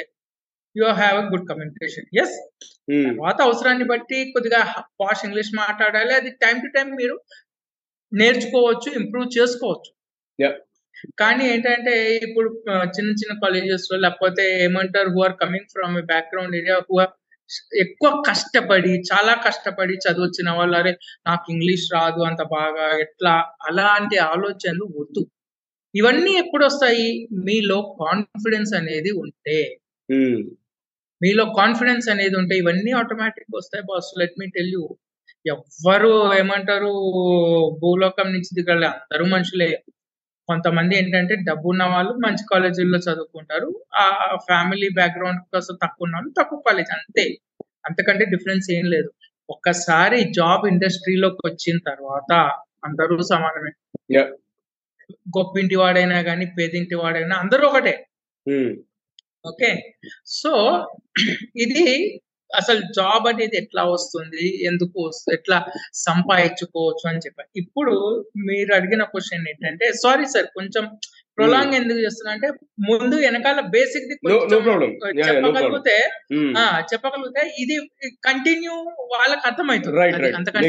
you 0.77 0.87
have 1.01 1.17
a 1.23 1.27
good 1.33 1.47
communication 1.51 2.09
yes 2.23 2.37
తర్వాత 3.09 3.39
అవసరాన్ని 3.49 3.87
బట్టి 3.93 4.19
కొద్దిగా 4.35 4.61
పాష్ 5.01 5.25
ఇంగ్లీష్ 5.29 5.53
మాట్లాడాలి. 5.63 6.13
అది 6.21 6.31
టైం 6.45 6.57
టు 6.65 6.71
టైం 6.77 6.89
మీరు 7.01 7.17
నేర్చుకోవచ్చు 8.13 8.89
ఇంప్రూవ్ 9.01 9.29
చేసుకోవచ్చు. 9.39 9.91
కానీ 11.21 11.45
ఏంటంటే 11.53 11.95
ఇప్పుడు 12.27 12.49
చిన్న 12.95 13.11
చిన్న 13.21 13.35
కాలేజెస్లో 13.43 13.97
లేకపోతే 13.99 14.45
ఏమంటారు 14.63 15.11
who 15.11 15.23
are 15.23 15.37
coming 15.43 15.71
from 15.75 15.97
a 15.99 16.05
background 16.13 16.57
area 16.57 16.77
who 16.91 16.99
ఎక్కువ 17.83 18.09
కష్టపడి 18.29 18.93
చాలా 19.11 19.33
కష్టపడి 19.47 19.95
చదివచ్చిన 20.05 20.51
వాళ్ళు 20.59 20.77
అరే 20.77 20.93
నాకు 21.27 21.47
ఇంగ్లీష్ 21.53 21.87
రాదు 21.95 22.21
అంత 22.29 22.43
బాగా 22.53 22.87
ఎట్లా? 23.05 23.33
అలాంటి 23.69 24.17
ఆలోచనలు 24.29 24.87
వద్దు. 24.99 25.23
ఇవన్నీ 25.95 26.33
ఎప్పుడు 26.43 26.65
వస్తాయి 26.67 27.07
మీలో 27.47 27.79
కాన్ఫిడెన్స్ 28.03 28.73
అనేది 28.81 29.13
ఉంటే. 29.25 29.59
మీలో 31.21 31.45
కాన్ఫిడెన్స్ 31.59 32.09
అనేది 32.15 32.37
ఉంటే 32.41 32.55
ఇవన్నీ 32.63 32.93
ఆటోమేటిక్ 33.01 33.57
వస్తాయి 33.57 33.85
boss 33.91 34.11
let 34.21 34.37
me 34.41 34.47
tell 34.57 34.73
you 34.77 34.85
ఎవ్వరు 35.47 36.13
ఏమంటారు 36.41 36.93
భూలోకం 37.83 38.29
నుంచి 38.35 38.51
దిగలే. 38.59 38.91
అందరూ 38.95 39.27
మనుషులే. 39.35 39.71
కొంతమంది 40.51 40.95
ఏంటంటే 40.97 41.35
డబ్బు 41.49 41.67
ఉన్న 41.69 41.85
వాళ్ళు 41.85 42.13
మంచి 42.25 42.45
కాలేజీల్లో 42.53 42.99
చదువుకుంటారు. 42.99 43.69
ఆ 43.95 44.05
ఫ్యామిలీ 44.47 44.89
బ్యాక్గ్రౌండ్ 44.95 45.41
కోసం 45.55 45.75
తక్కువ 45.83 46.07
ఉన్న 46.07 46.17
వాళ్ళు 46.17 46.33
తక్కువ 46.39 46.59
కాలేజ్ 46.69 46.91
అంతే. 46.93 47.25
అంతకంటే 47.87 48.25
డిఫరెన్స్ 48.25 48.69
ఏం 48.71 48.85
లేదు. 48.85 49.11
ఒక్కసారి 49.51 50.21
జాబ్ 50.33 50.65
ఇండస్ట్రీలోకి 50.67 51.43
వచ్చిన 51.47 51.77
తర్వాత 51.87 52.33
అందరూ 52.85 53.17
సమానమే. 53.23 53.73
గొప్పింటి 55.39 55.77
వాడైనా 55.77 56.19
కానీ 56.23 56.47
పేదింటి 56.59 56.95
వాడైనా 56.95 57.37
అందరూ 57.37 57.65
ఒకటే. 57.69 57.95
ఉమ్, 58.47 58.73
ఓకే. 59.47 59.71
సో 60.33 60.53
ఇది 61.57 61.87
అసలు 62.51 62.81
జాబ్ 62.97 63.25
అనేది 63.29 63.57
ఎట్లా 63.57 63.83
వస్తుంది? 63.91 64.45
ఎందుకు 64.69 65.01
ఎట్లా 65.33 65.59
సంపాదించుకోవచ్చు 66.05 67.05
అని 67.11 67.23
చెప్పారు 67.25 67.51
ఇప్పుడు 67.63 67.95
మీరు 68.49 68.71
అడిగిన 68.75 69.03
క్వశ్చన్ 69.11 69.49
ఏంటంటే 69.51 69.87
సారీ 70.01 70.27
సార్ 70.33 70.49
కొంచెం 70.55 70.85
ప్రొలాంగ్ 71.39 71.75
ఎందుకు 71.77 72.01
చేస్తున్నా 72.01 72.31
అంటే 72.33 72.49
ముందు 72.87 73.17
వెనకాల 73.23 73.61
బేసిక్ 73.75 74.07
చెప్పగలిగితే. 75.37 75.95
ఆ, 76.59 76.65
చెప్పగలిగితే 76.91 77.43
ఇది 77.63 77.77
కంటిన్యూ 78.27 78.75
వాళ్ళకి 79.15 79.43
అర్థమవుతుంది. 79.43 79.97
అంతకంటే 80.41 80.69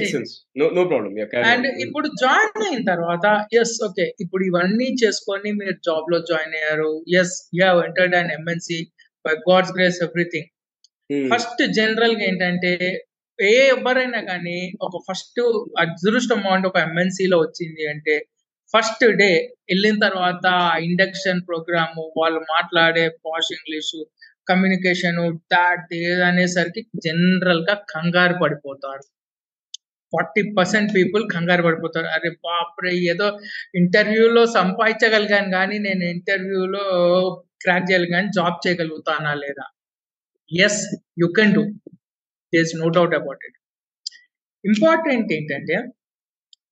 అండ్ 1.49 1.67
ఇప్పుడు 1.85 2.07
జాయిన్ 2.23 2.63
అయిన 2.67 2.81
తర్వాత 2.91 3.25
ఎస్ 3.59 3.75
ఓకే 3.83 4.07
ఇప్పుడు 4.25 4.45
ఇవన్నీ 4.49 4.89
చేసుకొని 5.03 5.51
మీరు 5.59 5.77
జాబ్లో 5.87 6.19
జాయిన్ 6.31 6.55
అయ్యారు. 6.59 6.91
Yes 7.19 7.35
you 7.57 7.63
have 7.65 7.81
entered 7.85 8.15
and 8.15 8.33
MNC 8.37 8.79
by 9.25 9.35
God's 9.47 9.73
grace 9.77 9.99
everything 10.03 10.49
Hmm. 11.11 11.33
First 11.33 11.73
జనరల్గా 11.73 12.21
ఏంటంటే 12.21 13.03
ఏ 13.41 13.67
ఎవరైనా 13.67 14.21
కానీ 14.21 14.71
ఒక 14.81 15.03
ఫస్ట్ 15.11 15.63
అదృష్టం 15.79 16.47
అంటే 16.47 16.67
ఒక 16.67 16.77
ఎంఎన్సీలో 16.77 17.37
లో 17.37 17.43
వచ్చింది 17.43 17.89
అంటే 17.89 18.25
ఫస్ట్ 18.77 19.17
డే 19.17 19.53
వెళ్ళిన 19.69 19.99
తర్వాత 19.99 20.45
ఇండక్షన్ 20.81 21.41
ప్రోగ్రామ్ 21.47 22.11
వాళ్ళు 22.17 22.39
మాట్లాడే 22.39 23.09
పాష్ 23.09 23.53
ఇంగ్లీషు 23.53 24.05
కమ్యూనికేషన్ 24.49 25.37
దాట్ 25.37 25.93
అనేసరికి 26.21 26.81
జనరల్గా 27.05 27.73
కంగారు 27.73 28.35
పడిపోతారు. 28.43 29.01
ఫార్టీ 30.11 30.41
పర్సెంట్ 30.57 30.95
పీపుల్ 30.95 31.29
కంగారు 31.29 31.63
పడిపోతారు. 31.63 32.05
అరే 32.05 32.29
బాప్రే 32.29 32.95
ఏదో 32.95 33.39
ఇంటర్వ్యూలో 33.75 34.45
సంపాదించగలిగాను 34.45 35.51
కానీ 35.51 35.77
నేను 35.79 36.03
ఇంటర్వ్యూలో 36.03 36.85
క్రాక్ 37.61 37.91
చేయాలి 37.91 38.07
కానీ 38.11 38.27
జాబ్ 38.27 38.67
చేయగలుగుతానా 38.67 39.33
లేదా? 39.33 39.63
Yes 40.51 40.81
you 41.21 41.27
can 41.39 41.53
do 41.53 41.63
this 42.53 42.71
no 42.75 42.89
doubt 42.89 43.15
about 43.15 43.43
it 43.45 43.57
important 44.65 45.31
ఏంటంటే 45.33 45.75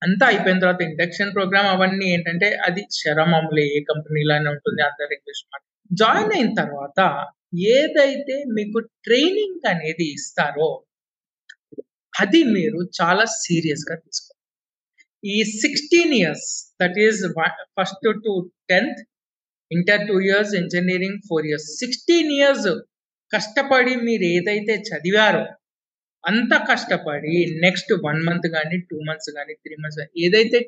అంతా 0.02 0.26
అయిపోయిన 0.28 0.60
తర్వాత 0.60 0.82
ఇండక్షన్ 0.82 1.34
ప్రోగ్రామ్ 1.34 1.68
అవన్నీ 1.68 2.06
ఏంటంటే 2.06 2.50
అది 2.68 2.82
శరమంలే 2.92 3.64
ఏ 3.78 3.80
కంపెనీలోనే 3.84 4.50
ఉంటుంది 4.50 4.82
అందరు 4.82 5.14
ఇంగ్లీష్ 5.14 5.44
జాయిన్ 5.92 6.34
అయిన 6.34 6.54
తర్వాత 6.54 7.00
ఏదైతే 7.76 8.44
మీకు 8.54 8.80
ట్రైనింగ్ 8.80 9.66
అనేది 9.68 10.06
ఇస్తారో 10.14 10.70
అది 12.14 12.44
మీరు 12.44 12.80
చాలా 13.02 13.26
సీరియస్గా 13.26 13.96
తీసుకోవాలి. 13.96 14.36
ఈ 15.24 15.44
sixteen 15.44 16.14
years 16.14 16.48
that 16.82 16.98
is 17.00 17.22
first 17.78 18.08
to 18.26 18.34
tenth 18.70 19.00
inter 19.72 20.08
two 20.08 20.22
years 20.22 20.54
engineering 20.56 21.20
four 21.30 21.46
years 21.46 21.68
sixteen 21.80 22.32
years 22.32 22.68
కష్టపడి 23.32 23.96
మీరు 23.96 24.24
ఏదైతే 24.24 24.74
చదివారో 24.90 25.44
అంత 26.24 26.54
కష్టపడి 26.70 27.60
నెక్స్ట్ 27.62 27.94
వన్ 28.06 28.22
మంత్ 28.24 28.48
కానీ 28.48 28.78
టూ 28.82 28.98
మంత్స్ 29.00 29.30
కానీ 29.36 29.54
త్రీ 29.54 29.76
మంత్స్ 29.80 30.00
ఏదైతే 30.18 30.60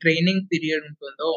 ట్రైనింగ్ 0.00 0.46
పీరియడ్ 0.52 0.84
ఉంటుందో 0.86 1.30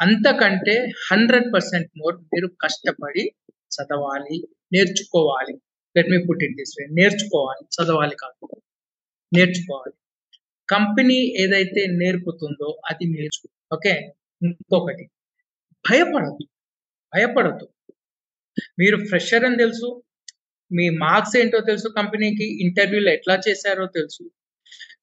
అంతకంటే 0.00 0.74
హండ్రెడ్ 1.10 1.54
పర్సెంట్ 1.54 1.90
మోర్ 1.98 2.16
మీరు 2.22 2.48
కష్టపడి 2.62 3.24
చదవాలి 3.70 4.36
నేర్చుకోవాలి. 4.72 5.54
Let 5.96 6.10
me 6.10 6.18
put 6.24 6.44
it 6.44 6.56
this 6.56 6.74
way 6.78 6.86
నేర్చుకోవాలి 6.92 7.64
చదవాలి 7.76 8.16
కాదు. 8.16 8.46
నేర్చుకోవాలి. 9.32 9.94
కంపెనీ 10.68 11.18
ఏదైతే 11.36 11.86
నేర్పుతుందో 11.92 12.80
అది 12.90 13.04
నేర్చుకో 13.06 13.48
ఓకే? 13.72 13.94
ఇంకొకటి 14.42 15.04
భయపడద్దు. 15.84 16.44
భయపడద్దు. 17.12 17.66
మీరు 18.78 18.96
ఫ్రెషర్ 19.08 19.44
అని 19.44 19.56
తెలుసు 19.56 19.88
మీ 20.72 20.90
మార్క్స్ 20.90 21.36
ఏంటో 21.36 21.60
తెలుసు 21.60 21.88
కంపెనీకి 21.96 22.66
ఇంటర్వ్యూలో 22.66 23.10
ఎట్లా 23.12 23.40
చేశారో 23.48 23.86
తెలుసు. 23.86 24.30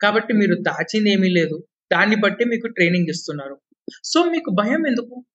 కాబట్టి 0.01 0.33
మీరు 0.33 0.55
దాచింది 0.55 1.09
ఏమీ 1.11 1.29
లేదు. 1.29 1.63
దాన్ని 1.93 2.15
బట్టి 2.15 2.45
మీకు 2.45 2.67
ట్రైనింగ్ 2.67 3.09
ఇస్తున్నారు. 3.09 3.57
సో 4.03 4.23
మీకు 4.23 4.49
భయం 4.51 4.87
ఎందుకు? 4.87 5.25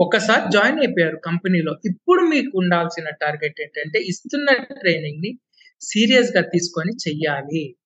ఒకసారి 0.00 0.50
జాయిన్ 0.50 0.78
అయిపోయారు 0.78 1.16
కంపెనీలో. 1.24 1.72
ఇప్పుడు 1.86 2.22
మీకు 2.22 2.58
ఉండాల్సిన 2.58 3.10
టార్గెట్ 3.10 3.60
ఏంటంటే 3.60 3.98
ఇస్తున్న 3.98 4.52
ట్రైనింగ్ని 4.62 5.38
సీరియస్గా 5.82 6.42
తీసుకొని 6.42 6.92
చెయ్యాలి. 7.08 7.76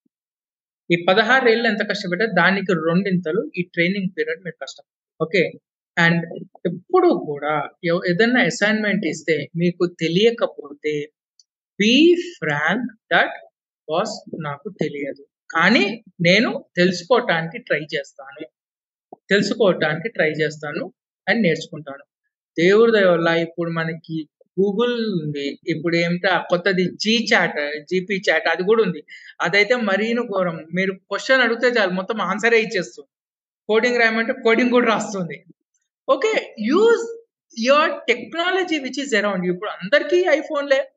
ఈ 0.90 1.04
పదహారు 1.09 1.49
ఏళ్ళు 1.49 1.66
ఎంత 1.69 1.83
కష్టపడ్డా 1.90 2.26
దానికి 2.26 2.73
రెండింతలు 2.73 3.50
ఈ 3.59 3.62
ట్రైనింగ్ 3.62 4.11
పీరియడ్ 4.19 4.40
మీరు 4.40 4.57
కష్టం. 4.62 4.85
ఓకే? 5.23 5.50
అండ్ 5.99 6.25
ఎప్పుడు 6.66 7.09
కూడా 7.26 7.69
ఏదైనా 8.11 8.40
అసైన్మెంట్ 8.40 9.07
ఇస్తే 9.07 9.48
మీకు 9.57 9.87
తెలియకపోతే 10.01 11.12
బీ 11.83 12.16
ఫ్రాంక్ 12.38 12.92
దట్ 13.14 13.37
బాస్ 13.90 14.42
నాకు 14.45 14.68
తెలియదు. 14.81 15.27
కానీ 15.55 16.05
నేను 16.21 16.64
తెలుసుకోవటానికి 16.77 17.59
ట్రై 17.59 17.81
చేస్తాను. 17.95 18.47
తెలుసుకోవటానికి 19.31 20.09
ట్రై 20.09 20.31
చేస్తాను 20.31 20.92
అని 21.29 21.40
నేర్చుకుంటాను. 21.40 22.05
దేవుడి 22.59 22.92
వల్ల 22.92 23.29
ఇప్పుడు 23.29 23.71
మనకి 23.71 24.29
గూగుల్ 24.61 25.23
ఉంది. 25.23 25.59
ఇప్పుడు 25.68 25.97
ఏమిటో 25.97 26.42
కొత్తది 26.51 26.85
జీ 26.85 27.27
చాట్ 27.35 27.85
జీపీ 27.85 28.23
చాట్ 28.31 28.49
అది 28.49 28.62
కూడా 28.62 28.83
ఉంది. 28.83 29.05
అదైతే 29.40 29.77
మరీను 29.77 30.23
ఘోరం. 30.23 30.66
మీరు 30.75 30.92
క్వశ్చన్ 30.92 31.40
అడిగితే 31.40 31.66
చాలు. 31.66 31.90
మొత్తం 31.90 32.21
ఆన్సరే 32.21 32.61
ఇచ్చేస్తుంది. 32.61 33.09
కోడింగ్ 33.68 33.99
రాయమంటే 33.99 34.33
కోడింగ్ 34.33 34.71
కూడా 34.71 34.87
రాస్తుంది. 34.87 35.45
Okay 36.09 36.55
use 36.61 37.05
your 37.59 37.90
technology 38.09 38.79
which 38.79 39.01
is 39.01 39.14
around 39.14 39.47
ఇప్పుడు 39.47 39.71
అందరికీ 39.71 40.25
ఐఫోన్లే 40.31 40.91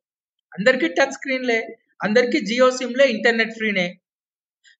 అందరికీ 0.56 0.88
టచ్ 0.88 1.12
స్క్రీన్లే 1.12 1.60
అందరికీ 2.04 2.40
జియో 2.40 2.72
సిమ్లే 2.72 3.06
internet 3.10 3.52
ఫ్రీనే. 3.52 3.88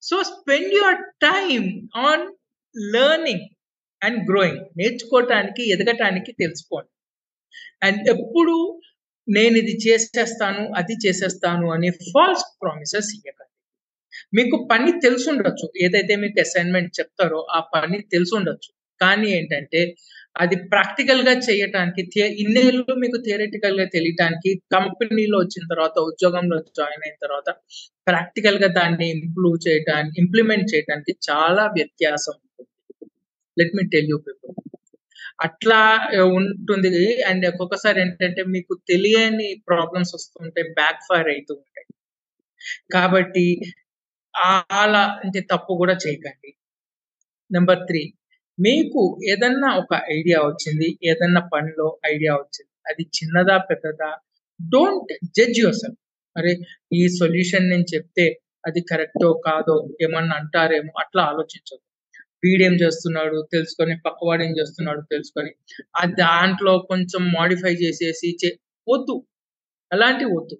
So 0.02 0.22
spend 0.22 0.74
your 0.74 1.00
time 1.22 1.66
on 1.96 2.24
learning 2.76 3.44
and 4.02 4.18
growing. 4.30 4.60
నేర్చుకోవటానికి 4.76 5.62
ఎదగటానికి 5.70 6.32
తెలుసుకోండి. 6.32 6.90
అండ్ 7.82 8.08
ఎప్పుడు 8.08 8.56
నేను 9.28 9.56
ఇది 9.56 9.74
చేసేస్తాను 9.88 10.72
అది 10.76 10.94
చేసేస్తాను 11.06 11.66
అనే 11.72 11.90
ఫాల్స్ 11.90 12.44
ప్రామిసెస్ 12.62 13.10
ఇవ్వకండి. 13.14 13.52
మీకు 14.34 14.68
పని 14.70 15.00
తెలుసుండొచ్చు. 15.00 15.72
ఏదైతే 15.84 16.16
మీకు 16.16 16.40
అసైన్మెంట్ 16.40 17.00
చెప్తారో 17.00 17.46
ఆ 17.50 17.60
పని 17.74 17.98
తెలుసుండొచ్చు. 18.12 18.70
కానీ 19.00 19.28
ఏంటంటే 19.30 19.80
అది 20.36 20.56
ప్రాక్టికల్గా 20.72 21.34
చేయటానికి 21.46 22.02
ఇన్నేళ్ళు 22.42 22.94
మీకు 23.02 23.18
థియరిటికల్గా 23.26 23.86
తెలియటానికి 23.86 24.50
కంపెనీలో 24.74 25.36
వచ్చిన 25.38 25.64
తర్వాత 25.72 25.96
ఉద్యోగంలో 26.10 26.58
జాయిన్ 26.78 27.04
అయిన 27.06 27.16
తర్వాత 27.22 27.48
ప్రాక్టికల్గా 28.06 28.68
దాన్ని 28.80 29.06
ఇంప్రూవ్ 29.16 29.56
చేయడానికి 29.68 30.16
ఇంప్లిమెంట్ 30.20 30.68
చేయడానికి 30.74 31.12
చాలా 31.28 31.64
వ్యత్యాసం 31.76 32.34
ఉంటుంది. 32.38 32.70
Let 33.56 33.74
me 33.74 33.84
tell 33.94 34.10
you 34.10 34.18
people 34.26 34.52
అట్లా 35.38 35.80
ఉంటుంది. 36.38 36.92
అండ్ 37.22 37.46
ఒక్కొక్కసారి 37.46 37.98
ఏంటంటే 38.00 38.42
మీకు 38.54 38.74
తెలియని 38.88 39.48
ప్రాబ్లమ్స్ 39.68 40.14
వస్తుంటే 40.14 40.62
బ్యాక్ 40.78 41.02
ఫైర్ 41.08 41.30
అవుతూ 41.34 41.54
ఉంటాయి. 41.54 41.86
కాబట్టి 42.92 43.46
అలా 44.82 45.02
అంటే 45.24 45.40
తప్పు 45.52 45.72
కూడా 45.82 45.94
చేయకండి. 46.04 46.50
నెంబర్ 47.50 47.82
త్రీ 47.88 48.02
మీకు 48.58 49.00
ఏదన్నా 49.32 49.68
ఒక 49.76 49.94
ఐడియా 50.10 50.38
వచ్చింది 50.40 50.98
ఏదన్నా 51.04 51.40
పనిలో 51.52 51.86
ఐడియా 52.06 52.34
వచ్చింది 52.34 52.72
అది 52.90 53.02
చిన్నదా 53.16 53.56
పెద్దదా? 53.70 54.10
డోంట్ 54.60 55.12
జడ్జ్ 55.36 55.58
యువర్ 55.60 55.74
సెల్ఫ్ 55.74 56.00
అరే 56.36 56.52
ఈ 56.92 57.02
సొల్యూషన్ 57.18 57.68
నేను 57.68 57.86
చెప్తే 57.94 58.26
అది 58.64 58.80
కరెక్టో 58.80 59.32
కాదో 59.46 59.76
ఏమన్నా 60.02 60.36
అంటారేమో 60.36 60.92
అట్లా 61.00 61.22
ఆలోచించదు 61.22 61.82
వీడేం 62.44 62.74
చేస్తున్నాడు 62.74 63.38
తెలుసుకొని 63.52 63.94
పక్కవాడు 64.06 64.42
ఏం 64.42 64.52
చేస్తున్నాడు 64.58 65.02
తెలుసుకొని 65.10 65.50
ఆ 65.96 66.02
దాంట్లో 66.04 66.78
కొంచెం 66.90 67.22
మాడిఫై 67.32 67.74
చేసేసి 67.74 68.30
వద్దు. 68.86 69.16
అలాంటివి 69.90 70.32
వద్దు. 70.36 70.56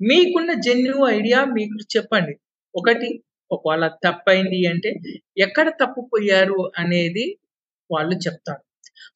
మీకున్న 0.00 0.52
జెన్యు 0.60 0.96
ఐడియా 1.08 1.40
మీకు 1.44 1.76
చెప్పండి. 1.96 2.34
ఒకటి 2.74 3.08
ఒకవేళ 3.52 3.84
తప్పైంది 4.04 4.60
అంటే 4.72 4.90
ఎక్కడ 5.46 5.68
తప్పుపోయారు 5.82 6.60
అనేది 6.78 7.26
వాళ్ళు 7.90 8.16
చెప్తారు. 8.26 8.62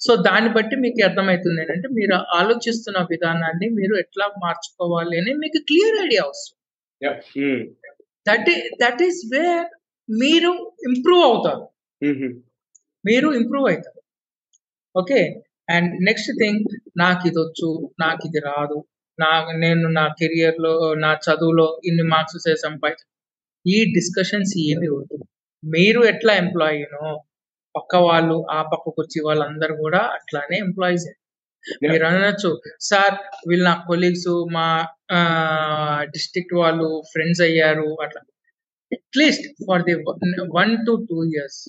సో 0.01 0.13
దాన్ని 0.27 0.51
బట్టి 0.57 0.77
మీకు 0.77 1.01
అర్థమవుతుంది 1.09 1.61
ఏంటంటే 1.63 1.89
మీరు 1.99 2.15
ఆలోచిస్తున్న 2.39 2.99
విధానాన్ని 3.13 3.69
మీరు 3.79 3.95
ఎట్లా 3.97 4.27
మార్చుకోవాలి 4.45 5.15
అని 5.21 5.33
మీకు 5.43 5.59
క్లియర్ 5.69 5.97
ఐడియా 6.05 6.25
వస్తుంది. 6.29 6.59
దట్ 8.27 8.51
దట్ 8.83 9.03
ఈస్ 9.09 9.21
వేర్ 9.35 9.67
మీరు 10.09 10.51
ఇంప్రూవ్ 10.89 11.25
అవుతారు. 11.31 11.65
మీరు 13.05 13.29
ఇంప్రూవ్ 13.41 13.67
అవుతారు. 13.71 14.01
ఓకే? 14.95 15.21
అండ్ 15.69 15.93
నెక్స్ట్ 16.09 16.31
థింగ్ 16.43 16.65
నాకు 16.99 17.23
ఇది 17.29 17.39
వచ్చు 17.45 17.69
నాకు 18.01 18.23
ఇది 18.29 18.41
రాదు 18.51 18.79
నా 19.19 19.31
నేను 19.65 19.87
నా 19.99 20.05
కెరియర్లో 20.21 20.73
నా 21.05 21.11
చదువులో 21.25 21.67
ఇన్ని 21.89 22.05
మార్క్స్ 22.13 22.49
సంపాదించ 22.67 23.03
ఈ 23.75 23.77
డిస్కషన్స్ 23.97 24.53
ఏమి 24.71 24.89
వద్దు. 24.97 25.17
మీరు 25.63 26.01
ఎట్లా 26.13 26.33
ఎంప్లాయీనో 26.45 27.05
పక్క 27.75 27.97
వాళ్ళు 28.09 28.37
ఆ 28.57 28.59
పక్కకు 28.73 28.99
వచ్చి 29.03 29.19
వాళ్ళందరూ 29.27 29.75
కూడా 29.85 30.01
అట్లానే 30.17 30.57
ఎంప్లాయీస్ 30.67 31.07
మీరు 31.85 32.05
అనొచ్చు 32.09 32.51
సార్ 32.89 33.15
వీళ్ళు 33.49 33.65
నా 33.69 33.75
కొలీగ్స్ 33.89 34.29
మా 34.57 34.67
డిస్ట్రిక్ట్ 36.15 36.55
వాళ్ళు 36.63 36.89
ఫ్రెండ్స్ 37.13 37.43
అయ్యారు 37.49 37.89
అట్లా. 38.05 38.21
At least 38.93 39.47
for 39.69 39.85
the 39.89 39.95
one 40.59 40.75
to 40.87 40.93
two 41.09 41.19
years 41.33 41.61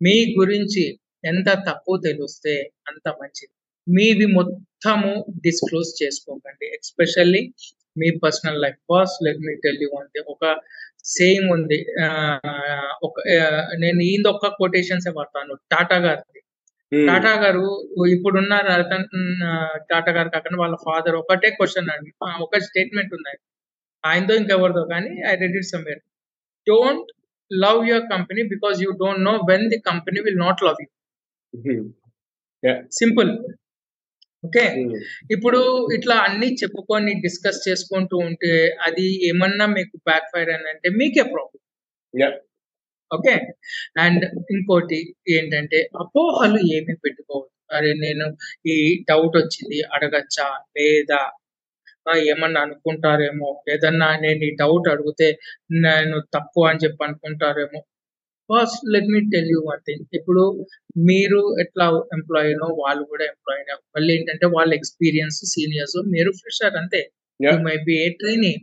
మీ 0.00 0.16
గురించి 0.38 0.84
ఎంత 1.24 1.48
తక్కువ 1.68 1.94
తెలిస్తే 2.08 2.54
అంత 2.90 3.06
మంచిది. 3.20 3.52
మీవి 3.86 4.26
మొత్తము 4.38 5.12
డిస్క్లోజ్ 5.46 5.90
చేసుకోకండి. 6.02 6.66
Especially 6.76 7.42
me 8.00 8.08
personal 8.24 8.60
life 8.64 8.80
boss 8.92 9.14
let 9.26 9.40
me 9.48 9.54
tell 9.64 9.80
you 9.84 9.90
అంటే 10.02 10.20
ఒక 10.34 10.42
సేమ్ 11.04 11.46
ఉంది. 11.56 11.78
ఒక 13.06 13.14
నేను 13.84 14.00
ఈ 14.10 14.14
ఒక్క 14.32 14.46
కొటేషన్స్ 14.62 15.08
వాడతాను. 15.18 15.54
టాటా 15.72 15.98
గారిది. 16.06 16.40
టాటా 16.92 17.32
గారు 17.42 17.66
ఇప్పుడున్న 18.14 18.54
రతన్ 18.80 19.06
టాటా 19.90 20.12
గారు 20.16 20.28
కాకుండా 20.36 20.58
వాళ్ళ 20.62 20.76
ఫాదర్ 20.86 21.16
ఒకటే 21.22 21.48
క్వశ్చన్ 21.58 21.90
అండి. 21.94 22.10
ఒక 22.46 22.60
స్టేట్మెంట్ 22.68 23.14
ఉంది. 23.18 23.34
ఆయనతో 24.04 24.34
ఇంకెవరిదో 24.40 24.82
కానీ 24.92 25.12
I 25.30 25.34
read 25.42 25.56
it 25.60 25.70
somewhere 25.74 26.00
don't 26.66 27.08
love 27.50 27.80
your 27.90 28.06
company 28.14 28.42
because 28.54 28.76
you 28.84 28.90
don't 29.02 29.22
know 29.28 29.34
when 29.50 29.66
the 29.74 29.78
company 29.90 30.20
will 30.26 30.40
not 30.46 30.62
love 30.68 30.80
you 30.84 30.88
simple 33.00 33.30
okay? 34.44 34.64
ఇప్పుడు 35.30 35.60
ఇట్లా 35.96 36.16
అన్ని 36.18 36.48
చెప్పుకొని 36.54 37.12
డిస్కస్ 37.20 37.60
చేసుకుంటూ 37.68 38.16
ఉంటే 38.18 38.52
అది 38.86 39.06
ఏమన్నా 39.30 39.66
మీకు 39.68 39.96
బ్యాక్ 40.04 40.28
ఫైర్ 40.34 40.50
అని 40.50 40.68
అంటే 40.68 40.88
మీకే 40.98 41.22
ప్రాబ్లం 41.32 41.60
ఓకే? 43.10 43.34
అండ్ 43.98 44.24
ఇంకోటి 44.50 44.98
ఏంటంటే 45.28 45.78
అపోహలు 46.00 46.60
ఏమి 46.76 46.94
పెట్టుకోవద్దు. 47.04 47.54
అరే 47.72 47.92
నేను 47.98 48.26
ఈ 48.66 48.76
డౌట్ 49.10 49.36
వచ్చింది 49.36 49.78
అడగచ్చా? 49.94 50.46
లేదా? 50.78 51.20
ఏమన్నా 52.28 52.60
అనుకుంటారేమో? 52.60 53.48
ఏదన్నా 53.70 54.16
నేను 54.16 54.42
ఈ 54.44 54.50
డౌట్ 54.56 54.88
అడిగితే 54.88 55.28
నేను 55.86 56.16
తప్పు 56.34 56.60
అని 56.68 56.80
చెప్పి 56.84 57.02
అనుకుంటారేమో? 57.04 57.80
First 58.48 58.84
let 58.94 59.08
me 59.14 59.20
tell 59.34 59.50
you 59.54 59.60
one 59.68 59.82
thing 59.88 60.04
ఇప్పుడు 60.18 60.42
మీరు 61.08 61.40
ఎట్లా 61.64 61.86
ఎంప్లాయీనో 62.16 62.68
వాళ్ళు 62.82 63.02
కూడా 63.12 63.24
ఎంప్లాయీనే 63.32 63.74
మళ్ళీ 63.96 64.10
ఏంటంటే 64.16 64.46
వాళ్ళ 64.56 64.70
ఎక్స్పీరియన్స్ 64.80 65.40
సీనియర్స్ 65.54 65.98
మీరు 66.14 66.32
ఫ్రెషర్ 66.40 66.76
అంతే. 66.82 67.02
మై 67.66 67.76
బి 67.88 67.94
ఏ 68.04 68.08
ట్రైనింగ్ 68.20 68.62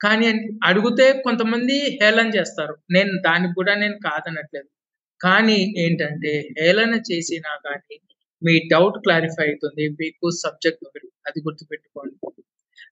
కానీ 0.00 0.26
అడిగితే 0.68 1.06
కొంతమంది 1.26 1.76
హేళన 2.02 2.28
చేస్తారు. 2.38 2.74
నేను 2.96 3.12
దానికి 3.28 3.54
కూడా 3.54 3.74
నేను 3.82 3.96
కాదనట్లేదు. 4.08 4.68
కానీ 5.20 5.58
ఏంటంటే 5.84 6.32
హేళన 6.58 6.94
చేసినా 7.10 7.52
కానీ 7.66 7.96
మీ 8.42 8.54
డౌట్ 8.72 8.98
క్లారిఫై 9.04 9.46
అవుతుంది. 9.50 9.84
మీకు 10.00 10.26
సబ్జెక్ట్ 10.44 10.84
అది 11.28 11.40
గుర్తుపెట్టుకోండి. 11.46 12.14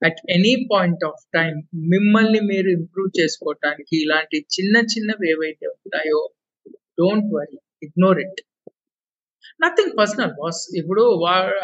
At 0.03 0.21
any 0.29 0.55
point 0.73 1.05
of 1.05 1.23
time 1.35 1.53
మిమ్మల్ని 1.89 2.41
మీరు 2.41 2.69
ఇంప్రూవ్ 2.69 3.11
చేసుకోవటానికి 3.21 3.95
ఇలాంటి 4.03 4.39
చిన్న 4.57 4.77
చిన్నవి 4.93 5.29
ఏవైతే 5.31 5.67
ఉంటాయో 5.67 6.21
don't 6.99 7.31
worry 7.35 7.59
ignore 7.83 8.21
it 8.21 8.41
nothing 9.61 9.99
personal 9.99 10.33
boss 10.33 10.61
ఇప్పుడు 10.77 11.03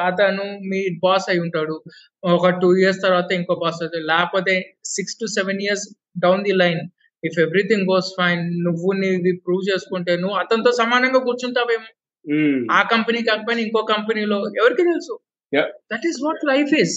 అతను 0.00 0.44
మీ 0.70 0.80
బాస్ 1.02 1.26
అయి 1.28 1.40
ఉంటాడు. 1.40 1.76
ఒక 2.22 2.48
టూ 2.62 2.76
ఇయర్స్ 2.76 3.00
తర్వాత 3.02 3.32
ఇంకో 3.32 3.54
బాస్ 3.54 3.82
అవుతాడు 3.82 4.04
లేకపోతే 4.04 4.54
six 4.84 5.18
to 5.20 5.26
seven 5.26 5.60
years 5.62 5.84
down 6.18 6.44
the 6.44 6.52
line 6.52 6.80
if 7.24 7.38
everything 7.38 7.86
goes 7.88 8.10
fine 8.18 8.42
నువ్వు 8.64 8.92
నీది 8.92 9.32
ప్రూవ్ 9.46 9.62
చేసుకుంటే 9.72 10.16
నువ్వు 10.16 10.36
అతనితో 10.36 10.72
సమానంగా 10.72 11.18
కూర్చుంటావేమో. 11.18 11.88
మ్మ్. 12.24 12.60
ఆ 12.72 12.82
కంపెనీ 12.82 13.22
కాకపోయినా 13.22 13.62
ఇంకో 13.62 13.82
కంపెనీలో 13.82 14.38
ఎవరికి 14.60 14.82
తెలుసు. 14.82 15.14
That 15.92 16.06
is 16.06 16.20
what 16.22 16.44
life 16.44 16.74
is 16.74 16.96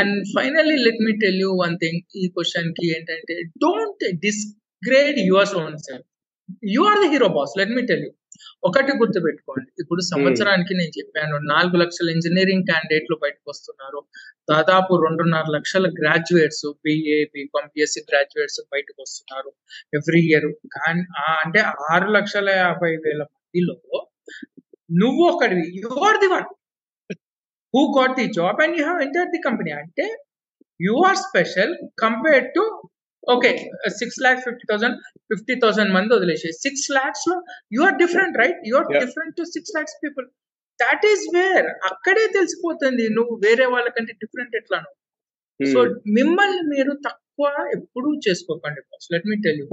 and 0.00 0.16
finally 0.34 0.76
let 0.86 1.00
me 1.06 1.14
tell 1.24 1.40
you 1.44 1.50
one 1.64 1.76
thing 1.84 2.00
ఈ 2.22 2.26
క్వశ్చన్కి 2.36 2.86
ఏంటంటే 2.96 3.36
don't 3.64 4.04
degrade 4.26 5.18
your 5.30 5.54
own 5.62 5.78
self 5.86 6.08
you 6.74 6.82
are 6.90 7.00
the 7.04 7.08
hero 7.14 7.28
boss 7.38 7.54
let 7.60 7.74
me 7.78 7.84
tell 7.90 8.04
you 8.06 8.12
ఒకటి 8.68 8.92
గుర్తుపెట్టుకోండి. 9.00 9.66
ఇప్పుడు 9.82 10.02
సంవత్సరానికి 10.10 10.72
నేను 10.78 10.92
చెప్పాను 10.96 11.36
నాలుగు 11.52 11.76
లక్షల 11.82 12.08
ఇంజనీరింగ్ 12.14 12.64
క్యాండిడేట్లు 12.70 13.16
బయటకు 13.24 13.46
వస్తున్నారు. 13.52 14.00
దాదాపు 14.52 14.92
రెండున్నర 15.04 15.46
లక్షల 15.56 15.86
graduates 16.00 16.66
BA 16.84 17.18
BCom 17.34 17.68
BSc 17.74 18.00
graduates 18.10 18.60
బయటకు 18.74 18.98
వస్తున్నారు 19.04 19.50
ఎవ్రీ 19.98 20.22
ఇయర్ 20.30 20.48
అంటే 21.42 21.62
ఆరు 21.92 22.08
లక్షల 22.18 22.48
యాభై 22.64 22.92
వేల 23.06 23.22
మందిలో 23.32 23.76
నువ్వు 25.02 25.22
ఒకడివి. 25.32 25.66
You 25.82 25.90
are 26.08 26.20
the 26.24 26.30
one 26.34 26.48
who 27.74 27.82
got 27.96 28.14
the 28.18 28.26
job 28.36 28.60
and 28.64 28.76
you 28.78 28.84
have 28.84 29.00
enter 29.04 29.30
the 29.30 29.40
company 29.46 29.72
అంటే 29.78 30.06
you 30.80 30.96
are 31.06 31.18
special 31.24 31.72
compared 32.04 32.48
to 32.54 32.64
okay 33.24 33.50
six 33.98 34.18
lakhs 34.22 34.44
fifty 34.46 34.66
thousand 34.70 34.96
fifty 35.30 35.54
thousand 35.60 35.92
మంది 35.92 36.12
వదిలేసి 36.16 36.48
సిక్స్ 36.64 36.88
ల్యాక్స్లో 36.92 37.36
you 37.74 37.82
are 37.86 37.96
different 38.00 38.34
right 38.40 38.58
you 38.68 38.74
are. 38.80 38.88
Different 38.96 39.34
to 39.38 39.44
six 39.52 39.72
lakhs 39.76 39.96
people 40.02 40.26
that 40.78 41.04
is 41.08 41.24
where 41.34 41.68
అక్కడే 41.90 42.24
తెలిసిపోతుంది 42.34 43.04
నువ్వు 43.16 43.34
వేరే 43.44 43.66
వాళ్ళకంటే 43.72 44.12
different 44.22 44.54
ఎట్లాను 44.60 44.90
so 45.60 45.80
మ్మ్. 45.80 45.94
మిమ్మల్ని 46.16 46.62
మీరు 46.70 46.92
తక్కువ 47.04 47.46
ఎప్పుడూ 47.76 48.10
చేసుకోకండి 48.26 48.80
boss 48.86 49.08
let 49.12 49.26
me 49.30 49.36
tell 49.44 49.60
you 49.60 49.66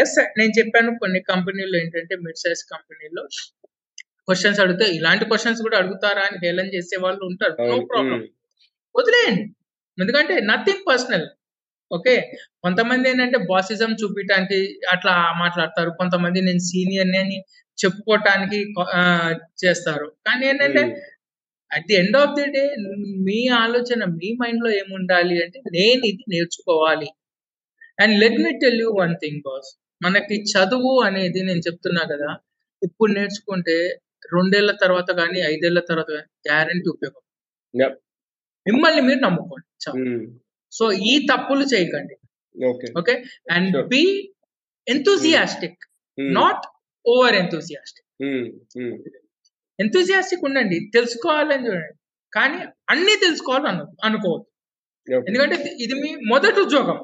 as 0.00 0.14
నేను 0.38 0.52
చెప్పాను 0.58 0.92
కొన్ని 1.02 1.20
కంపెనీలు 1.30 1.76
ఏంటంటే 1.80 2.16
మిడ్ 2.24 2.40
సైజ్ 2.42 2.62
కంపెనీలో 2.72 3.24
క్వశ్చన్స్ 4.28 4.60
అడిగితే 4.60 4.86
ఇలాంటి 4.96 5.24
క్వశ్చన్స్ 5.24 5.60
కూడా 5.62 5.76
అడుగుతారా? 5.78 6.22
అని 6.22 6.36
హేళన 6.44 6.68
చేసే 6.74 6.96
వాళ్ళు 6.96 7.22
ఉంటారు. 7.24 7.54
నో. 7.70 7.76
ప్రాబ్లం. 7.86 8.20
వదిలేయండి. 8.94 9.44
ఎందుకంటే 9.98 10.34
నథింగ్ 10.50 10.84
పర్సనల్ 10.88 11.26
ఓకే 11.90 12.14
కొంతమంది 12.62 13.06
ఏంటంటే 13.08 13.38
బాసిజం 13.48 13.90
చూపించడానికి 13.92 14.58
అట్లా 14.92 15.14
మాట్లాడతారు. 15.40 15.90
కొంతమంది 15.90 16.38
నేను 16.40 16.62
సీనియర్ 16.68 17.10
అని 17.16 17.38
చెప్పుకోవటానికి 17.78 18.58
చేస్తారు. 19.62 20.06
కానీ 20.26 20.44
ఏంటంటే. 20.46 20.82
At 21.70 21.86
the 21.88 21.94
end 21.94 22.16
of 22.16 22.34
the 22.38 22.46
day 22.56 22.62
మీ 23.28 23.48
ఆలోచన 23.58 24.04
మీ 24.16 24.30
మైండ్లో 24.40 24.70
ఏముండాలి 24.80 25.36
అంటే 25.44 25.58
నేను 25.76 26.02
ఇది 26.04 26.24
నేర్చుకోవాలి. 26.28 27.08
And 27.98 28.14
let 28.20 28.38
me 28.44 28.52
tell 28.62 28.80
you 28.80 28.90
one 28.98 29.14
thing 29.16 29.40
boss 29.46 29.70
మనకి 30.00 30.36
చదువు 30.52 30.92
అనేది 31.08 31.40
నేను 31.42 31.62
చెప్తున్నా 31.68 32.02
కదా. 32.12 32.30
ఇప్పుడు 32.82 33.10
నేర్చుకుంటే 33.12 33.76
రెండేళ్ళ 34.34 34.72
తర్వాత 34.82 35.10
కానీ 35.12 35.40
ఐదేళ్ళ 35.40 35.80
తర్వాత 35.80 36.06
కానీ 36.10 36.52
గ్యారంటీ 36.52 36.88
ఉపయోగం. 36.90 37.22
మిమ్మల్ని 38.66 39.00
మీరు 39.00 39.18
నమ్ముకోండి. 39.18 39.98
మ్మ్. 39.98 40.38
సో 40.72 40.92
ఈ 40.92 41.26
తప్పులు 41.32 41.64
చేయకండి. 41.74 42.16
Okay 42.98 43.24
and. 43.50 43.88
Be 43.88 44.34
enthusiastic. 44.88 45.78
Not 46.20 46.66
over 47.06 47.34
enthusiastic. 47.34 48.24
Enthusiastic 49.80 50.44
ఉండండి. 50.44 50.90
తెలుసుకోవాలని 50.94 51.66
చూడండి. 51.68 51.94
కానీ 52.34 52.58
అన్ని 52.90 53.16
తెలుసుకోవాలని 53.24 53.68
అను 53.68 53.96
అనుకోవద్దు. 54.04 54.48
ఎందుకంటే 55.28 55.76
ఇది 55.80 55.94
మీ 55.94 56.16
మొదటి 56.28 56.60
ఉద్యోగం. 56.60 56.98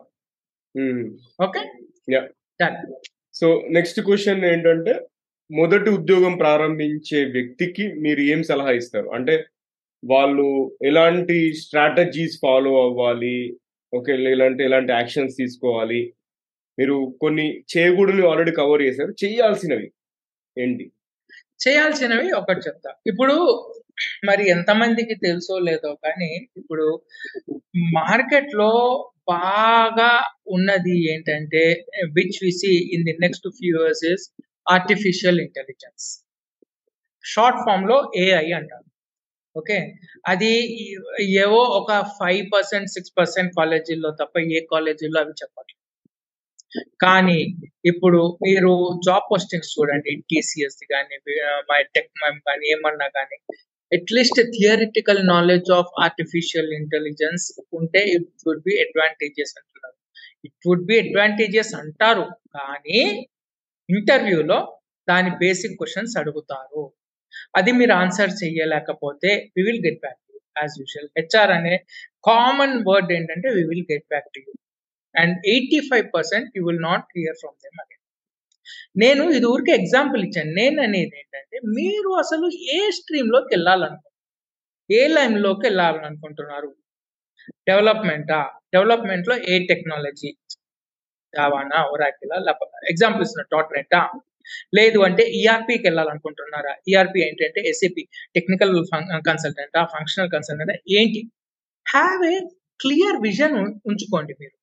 ఓకే 1.44 1.60
సో 3.34 3.68
నెక్స్ట్ 3.70 4.00
క్వశ్చన్ 4.00 4.44
ఏంటంటే 4.44 4.92
మొదటి 5.50 5.88
ఉద్యోగం 5.90 6.34
ప్రారంభించే 6.36 7.20
వ్యక్తికి 7.36 7.84
మీరు 7.98 8.20
ఏం 8.32 8.40
సలహా 8.42 8.72
ఇస్తారు? 8.72 9.08
అంటే 9.10 9.34
వాళ్ళు 10.02 10.46
ఎలాంటి 10.84 11.36
స్ట్రాటజీస్ 11.62 12.36
ఫాలో 12.42 12.72
అవ్వాలి? 12.82 13.38
ఓకే 13.92 14.12
ఇలాంటి 14.34 14.62
ఎలాంటి 14.64 14.92
యాక్షన్స్ 14.92 15.34
తీసుకోవాలి? 15.36 16.00
మీరు 16.78 16.96
కొన్ని 17.20 17.46
చేయకూడని 17.72 18.22
ఆల్రెడీ 18.30 18.52
కవర్ 18.52 18.82
చేశారు. 18.82 19.12
చేయాల్సినవి 19.22 19.88
ఏంటి? 20.56 20.84
చేయాల్సినవి 21.60 22.28
ఒకటి 22.40 22.60
చెప్తా. 22.68 22.90
ఇప్పుడు 23.06 23.36
మరి 24.28 24.44
ఎంతమందికి 24.48 25.14
తెలుసో 25.24 25.56
లేదో 25.68 25.90
కానీ 26.04 26.30
ఇప్పుడు 26.56 26.86
మార్కెట్లో 27.96 28.72
బాగా 29.30 30.10
ఉన్నది 30.48 30.94
ఏంటంటే 31.12 31.62
which 32.16 32.38
we 32.44 32.50
see 32.60 32.70
in 32.94 33.06
the 33.08 33.14
next 33.24 33.48
few 33.58 33.74
years 33.82 34.04
is 34.12 34.24
artificial 34.68 35.40
intelligence 35.40 36.06
short 37.24 37.60
ఫామ్లో 37.66 37.96
ఏఐ 38.16 38.48
అంటారు. 38.50 38.84
ఓకే? 39.56 39.78
అది 40.26 40.52
ఏవో 41.44 41.60
ఒక 41.80 41.92
ఫైవ్ 42.18 42.42
పర్సెంట్ 42.52 42.88
సిక్స్ 42.88 43.12
పర్సెంట్ 43.18 43.52
కాలేజీల్లో 43.56 44.10
తప్ప 44.10 44.40
ఏ 44.56 44.60
కాలేజీల్లో 44.70 45.20
అవి 45.20 45.34
చెప్పట్లేదు. 45.42 45.74
కానీ 47.00 47.38
ఇప్పుడు 47.84 48.38
మీరు 48.46 48.72
జాబ్ 49.06 49.26
పోస్టింగ్స్ 49.32 49.72
చూడండి 49.76 50.12
టీసీఎస్ 50.30 50.80
కానీ 50.92 51.16
మై 51.70 51.80
టెక్ 51.94 52.12
కానీ 52.48 52.66
ఏమన్నా 52.74 53.08
కానీ 53.08 53.38
at least 53.92 54.40
theoretical 54.56 55.20
knowledge 55.26 55.70
of 55.70 55.92
artificial 56.02 56.70
intelligence 56.72 57.46
ఉంటే 57.72 58.00
ఇట్ 58.14 58.28
వుడ్ 58.46 58.62
బి 58.62 58.74
అడ్వాంటేజెస్ 58.80 59.54
అంటున్నారు. 59.60 59.96
ఇట్ 60.44 60.58
వుడ్ 60.66 60.86
బి 60.86 60.96
అడ్వాంటేజెస్ 60.98 61.72
అంటారు 61.74 62.26
కానీ 62.56 63.00
ఇంటర్వ్యూలో 63.88 64.58
దాని 65.08 65.30
బేసిక్ 65.42 65.76
క్వశ్చన్స్ 65.80 66.14
అడుగుతారు. 66.20 66.82
అది 67.58 67.70
మీరు 67.80 67.92
ఆన్సర్ 68.02 68.32
చేయలేకపోతే 68.40 69.30
we 69.56 69.62
will 69.68 69.82
get 69.86 70.00
back 70.04 70.20
to 70.28 70.34
as 70.60 70.74
usual 70.80 71.10
HR 71.18 71.52
అనే 71.58 71.74
కామన్ 72.30 72.76
వర్డ్ 72.88 73.10
ఏంటంటే 73.16 73.48
we 73.56 73.62
will 73.70 73.86
get 73.92 74.06
back 74.14 74.28
to 74.34 74.40
you 74.46 74.52
and 75.14 75.36
eighty 75.54 75.80
five 75.90 76.06
percent 76.16 76.50
you 76.58 76.62
will 76.68 76.84
not 76.90 77.06
hear 77.18 77.38
from 77.42 77.56
them 77.64 77.78
again 77.84 78.04
నేను 79.02 79.24
ఇది 79.36 79.46
ఊరికే 79.52 79.72
ఎగ్జాంపుల్ 79.80 80.22
ఇచ్చాను. 80.26 80.52
నేను 80.60 80.78
అనేది 80.86 81.16
ఏంటంటే 81.20 81.56
మీరు 81.78 82.10
అసలు 82.22 82.46
ఏ 82.76 82.78
స్ట్రీమ్లోకి 82.98 83.50
వెళ్ళాలనుకుంటున్నారు? 83.54 84.14
ఏ 84.90 85.02
లైన్లోకి 85.14 85.64
వెళ్ళాలనుకుంటున్నారు? 85.68 86.70
డెవలప్మెంటా 87.68 88.38
డెవలప్మెంట్లో 88.74 89.34
ఏ 89.52 89.54
టెక్నాలజీ 89.70 90.30
జావానా 91.34 91.78
ఒరాకిలా 91.92 92.36
లేకపోతే 92.46 92.86
ఎగ్జాంపుల్ 92.92 93.24
ఇస్తున్న 93.26 93.44
డాట్ 93.54 93.72
నెట్టా 93.76 94.00
లేదు 94.76 94.98
అంటే 95.06 95.22
ఈఆర్పీకి 95.38 95.84
వెళ్ళాలనుకుంటున్నారా? 95.88 96.72
ఈఆర్పి 96.88 97.18
ఏంటంటే 97.26 97.60
ఎస్ఏపి 97.70 98.02
టెక్నికల్ 98.34 98.72
కన్సల్టెంటా 99.28 99.80
ఫంక్షనల్ 99.94 100.30
కన్సల్టెంటా 100.34 100.76
ఏంటి? 100.98 101.20
హ్యావ్ 101.86 102.22
ఏ 102.32 102.36
క్లియర్ 102.80 103.18
విజన్ 103.26 103.56
ఉంచుకోండి 103.90 104.34
మీరు. 104.40 104.54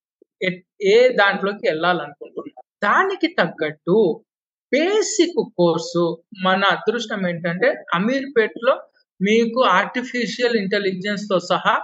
ఏ 0.94 0.96
దాంట్లోకి 1.22 1.64
వెళ్ళాలనుకుంటున్నారు? 1.68 2.64
దానికి 2.84 3.28
తగ్గట్టు 3.40 3.98
బేసిక్ 4.72 5.40
కోర్సు 5.60 6.04
మన 6.46 6.62
అదృష్టం 6.76 7.22
ఏంటంటే 7.30 7.68
అమీర్పేట్లో 7.94 8.74
మీకు 9.20 9.60
ఆర్టిఫిషియల్ 9.80 10.56
ఇంటెలిజెన్స్తో 10.56 11.38
సహా 11.52 11.76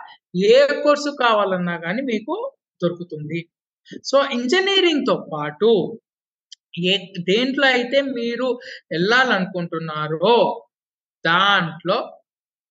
ఏ 0.51 0.57
కోర్సు 0.83 1.09
కావాలన్నా 1.23 1.75
కానీ 1.77 2.01
మీకు 2.01 2.35
దొరుకుతుంది. 2.81 3.39
సో 4.05 4.17
ఇంజనీరింగ్తో 4.31 5.29
పాటు 5.33 5.69
ఏ 6.83 6.97
దేంట్లో 7.19 7.67
అయితే 7.67 8.01
మీరు 8.01 8.59
వెళ్ళాలనుకుంటున్నారో 8.91 10.35
దాంట్లో 11.25 11.97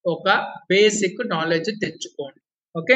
ఒక 0.04 0.28
బేసిక్ 0.70 1.28
నాలెడ్జ్ 1.28 1.70
తెచ్చుకోండి. 1.80 2.40
ఓకే? 2.76 2.94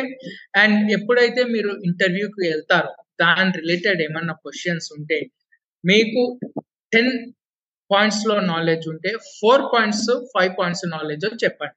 అండ్ 0.57 0.93
ఎప్పుడైతే 0.93 1.45
మీరు 1.45 1.69
ఇంటర్వ్యూకి 1.69 2.49
వెళ్తారో 2.49 2.93
దాని 3.21 3.51
రిలేటెడ్ 3.51 4.03
ఏమన్నా 4.03 4.35
క్వశ్చన్స్ 4.35 4.89
ఉంటే 4.99 5.19
మీకు 5.85 6.39
టెన్ 6.93 7.13
పాయింట్స్లో 7.91 8.41
నాలెడ్జ్ 8.41 8.89
ఉంటే 8.89 9.11
four 9.41 9.63
points 9.63 10.07
five 10.35 10.53
points 10.59 10.85
knowledge 10.89 11.45
చెప్పండి. 11.45 11.77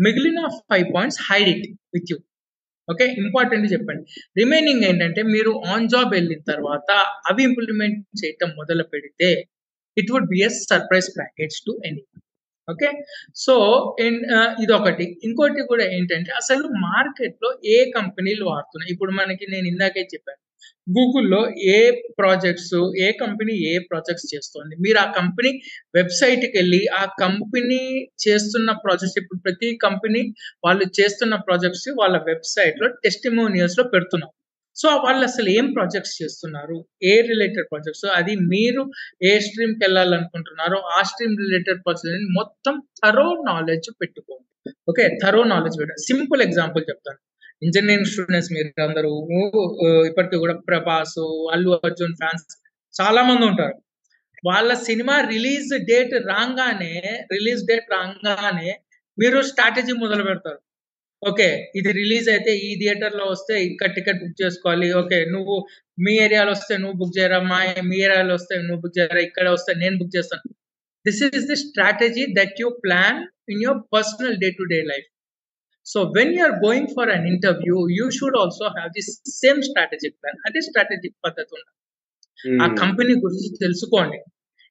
మిగిలిన 0.00 0.40
five 0.70 0.94
points 0.94 1.20
hide 1.22 1.48
it 1.48 1.66
with 1.94 2.06
you. 2.10 2.18
Okay? 2.88 3.06
Important 3.22 3.66
చెప్పండి. 3.72 4.02
రిమైనింగ్ 4.40 4.84
ఏంటంటే 4.90 5.22
మీరు 5.34 5.52
ఆన్ 5.74 5.88
జాబ్ 5.94 6.10
వెళ్ళిన 6.16 6.42
తర్వాత 6.52 6.90
అవి 7.30 7.42
ఇంప్లిమెంట్ 7.50 8.00
చేయటం 8.22 8.50
మొదలు 8.60 8.84
పెడితే 8.94 9.30
it 9.96 10.10
would 10.14 10.30
be 10.34 10.40
a 10.48 10.50
surprise 10.70 11.08
package 11.18 11.56
to 11.66 11.74
any 11.88 12.02
okay? 12.68 12.88
So 13.44 13.54
ఇది 14.62 14.72
ఒకటి 14.78 15.04
ఇంకోటి 15.26 15.62
కూడా 15.72 15.84
ఏంటంటే 15.96 16.30
అసలు 16.40 16.64
మార్కెట్లో 16.86 17.50
ఏ 17.74 17.76
కంపెనీలు 17.98 18.44
వాడుతున్నాయి? 18.52 18.90
ఇప్పుడు 18.94 19.12
మనకి 19.20 19.44
నేను 19.54 19.66
ఇందాకే 19.72 20.04
చెప్పాను. 20.14 20.40
గూగుల్లో 20.96 21.40
ఏ 21.74 21.78
ప్రాజెక్ట్స్ 22.18 22.74
ఏ 23.06 23.08
కంపెనీ 23.22 23.54
ఏ 23.70 23.74
ప్రాజెక్ట్స్ 23.90 24.28
చేస్తుంది? 24.34 24.74
మీరు 24.76 24.98
ఆ 24.98 25.06
కంపెనీ 25.10 25.50
వెబ్సైట్కి 25.94 26.52
వెళ్ళి 26.58 26.80
ఆ 27.00 27.02
కంపెనీ 27.22 27.80
చేస్తున్న 28.26 28.70
ప్రాజెక్ట్స్ 28.84 29.18
ఇప్పుడు 29.22 29.40
ప్రతి 29.40 29.70
కంపెనీ 29.86 30.22
వాళ్ళు 30.64 30.86
చేస్తున్న 31.00 31.34
ప్రాజెక్ట్స్ 31.48 31.88
వాళ్ళ 32.02 32.16
వెబ్సైట్లో 32.30 32.88
టెస్టిమోనియల్స్లో 33.04 33.84
పెడుతున్నాం 33.84 33.84
లో 33.86 33.94
పెడుతున్నారు 33.96 34.32
సో 34.76 34.88
వాళ్ళు 35.04 35.22
అసలు 35.24 35.48
ఏం 35.58 35.66
ప్రాజెక్ట్స్ 35.72 36.16
చేస్తున్నారు? 36.22 36.76
ఏ 37.02 37.12
రిలేటెడ్ 37.30 37.68
ప్రాజెక్ట్స్ 37.70 38.06
అది 38.18 38.32
మీరు 38.52 38.82
ఏ 39.22 39.32
స్ట్రీమ్కి 39.40 39.82
వెళ్ళాలనుకుంటున్నారో 39.84 40.78
ఆ 40.96 40.98
స్ట్రీమ్ 41.02 41.36
రిలేటెడ్ 41.44 41.80
ప్రాజెక్ట్ 41.84 42.26
మొత్తం 42.38 42.74
థరో 43.00 43.26
నాలెడ్జ్ 43.50 43.88
పెట్టుకోండి. 44.02 44.46
ఓకే 44.90 45.04
థరో 45.22 45.42
నాలెడ్జ్ 45.44 45.78
పెట్టండి 45.80 46.04
సింపుల్ 46.10 46.42
ఎగ్జాంపుల్ 46.48 46.84
చెప్తాను. 46.90 47.18
ఇంజనీరింగ్ 47.62 48.10
స్టూడెంట్స్ 48.12 48.50
మీరు 48.54 48.82
అందరూ 48.86 49.10
ఇప్పటికీ 50.10 50.38
కూడా 50.44 50.54
ప్రభాస్ 50.68 51.18
అల్లు 51.54 51.72
అర్జున్ 51.88 52.16
ఫ్యాన్స్ 52.20 52.44
చాలా 52.94 53.20
మంది 53.28 53.44
ఉంటారు. 53.50 53.76
వాళ్ళ 54.48 54.70
సినిమా 54.88 55.14
రిలీజ్ 55.34 55.70
డేట్ 55.90 56.14
రాగానే 56.32 56.94
రిలీజ్ 57.34 57.62
డేట్ 57.70 57.88
రాగానే 57.96 58.70
మీరు 59.18 59.38
స్ట్రాటజీ 59.50 59.92
మొదలు 60.04 60.24
పెడతారు. 60.28 60.60
ఓకే 61.22 61.48
ఇది 61.78 61.90
రిలీజ్ 62.00 62.28
అయితే 62.34 62.52
ఈ 62.68 62.70
థియేటర్లో 62.80 63.24
వస్తే 63.34 63.54
ఇక్కడ 63.68 63.88
టికెట్ 63.98 64.20
బుక్ 64.22 64.40
చేసుకోవాలి. 64.42 64.88
ఓకే 65.00 65.18
నువ్వు 65.34 65.54
మీ 66.04 66.14
ఏరియాలో 66.26 66.50
వస్తే 66.56 66.74
నువ్వు 66.82 66.96
బుక్ 67.00 67.14
చేయరా 67.18 67.38
మా 67.52 67.58
మీ 67.90 67.96
ఏరియాలో 68.06 68.34
వస్తే 68.38 68.54
నువ్వు 68.66 68.80
బుక్ 68.84 68.96
చేయరా 68.98 69.20
ఇక్కడ 69.28 69.46
వస్తే 69.56 69.72
నేను 69.82 69.96
బుక్ 70.00 70.14
చేస్తాను. 70.16 70.46
This 71.04 71.22
is 71.28 71.46
the 71.52 71.58
strategy 71.66 72.24
that 72.38 72.58
you 72.62 72.68
plan 72.84 73.20
in 73.54 73.62
your 73.66 73.82
personal 73.96 74.36
day 74.44 74.50
to 74.60 74.66
day 74.74 74.80
life 74.92 75.08
so 75.86 75.98
when 76.16 76.32
you 76.36 76.42
are 76.46 76.56
going 76.64 76.90
for 76.96 77.10
an 77.16 77.26
interview 77.32 77.76
you 77.98 78.06
should 78.18 78.38
also 78.42 78.64
have 78.76 78.90
the 78.96 79.02
same 79.40 79.60
strategic 79.68 80.16
plan 80.20 80.38
అదే 80.48 80.60
strategic 80.68 81.16
పద్ధతి 81.26 81.52
ఉంది. 81.56 81.70
ఆ 82.64 82.66
company 82.82 83.14
గురించి 83.24 83.50
తెలుసుకోండి. 83.64 84.18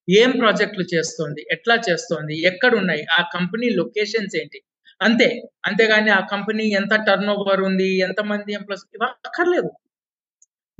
ఏం 0.08 0.32
ప్రాజెక్టులు 0.42 0.86
చేస్తోంది? 0.94 1.42
ఎట్లా 1.56 1.76
చేస్తోంది? 1.88 2.36
ఎక్కడ 2.50 2.72
ఉన్నాయి 2.82 3.04
ఆ 3.18 3.22
కంపెనీ 3.36 3.68
లొకేషన్స్ 3.80 4.36
ఏంటి? 4.42 4.60
అంతే. 5.02 5.28
అంతేగాని 5.68 6.12
ఆ 6.18 6.22
కంపెనీ 6.34 6.66
ఎంత 6.80 6.94
టర్న్ 7.08 7.32
ఓవర్ 7.36 7.62
ఉంది 7.70 7.88
ఎంతమంది 8.08 8.52
ఎంప్లాయస్ 8.60 8.86
ఇవి 8.96 9.08
అక్కర్లేదు. 9.28 9.70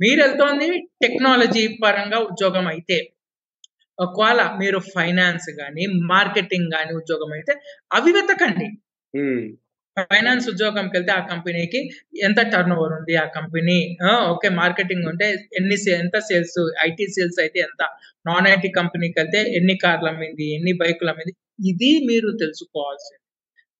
మీరు 0.00 0.20
వెళ్తోంది 0.24 0.68
టెక్నాలజీ 1.02 1.64
పరంగా 1.82 2.18
ఉద్యోగం 2.30 2.66
అయితే 2.74 2.98
ఒకవేళ 3.98 4.40
మీరు 4.60 4.78
ఫైనాన్స్ 4.94 5.48
కానీ 5.60 5.84
మార్కెటింగ్ 6.12 6.68
కానీ 6.76 6.92
ఉద్యోగం 7.00 7.30
అయితే 7.38 7.52
అవి 7.98 8.10
వెతకండి. 8.18 8.66
ఫైనాన్స్ 10.00 10.46
ఉద్యోగంకి 10.52 10.94
వెళ్తే 10.96 11.12
ఆ 11.18 11.20
కంపెనీకి 11.30 11.80
ఎంత 12.28 12.40
టర్న్ 12.52 12.74
ఓవర్ 12.76 12.94
ఉంది 12.98 13.14
ఆ 13.22 13.26
కంపెనీ? 13.36 13.78
ఓకే 14.32 14.48
మార్కెటింగ్ 14.60 15.06
ఉంటే 15.12 15.26
ఎన్ని 15.58 15.76
ఎంత 16.00 16.16
సేల్స్ 16.28 16.58
ఐటీ 16.86 17.06
సేల్స్ 17.16 17.38
అయితే 17.44 17.60
ఎంత? 17.68 17.82
నాన్ 18.30 18.48
ఐటీ 18.54 18.70
కంపెనీకి 18.80 19.16
వెళ్తే 19.20 19.40
ఎన్ని 19.58 19.76
కార్లు 19.84 20.08
అమ్మింది 20.12 20.46
ఎన్ని 20.58 20.74
బైకులు 20.82 21.10
అమ్మింది 21.12 21.34
ఇది 21.72 21.92
మీరు 22.10 22.30
తెలుసుకోవాల్సింది. 22.42 23.22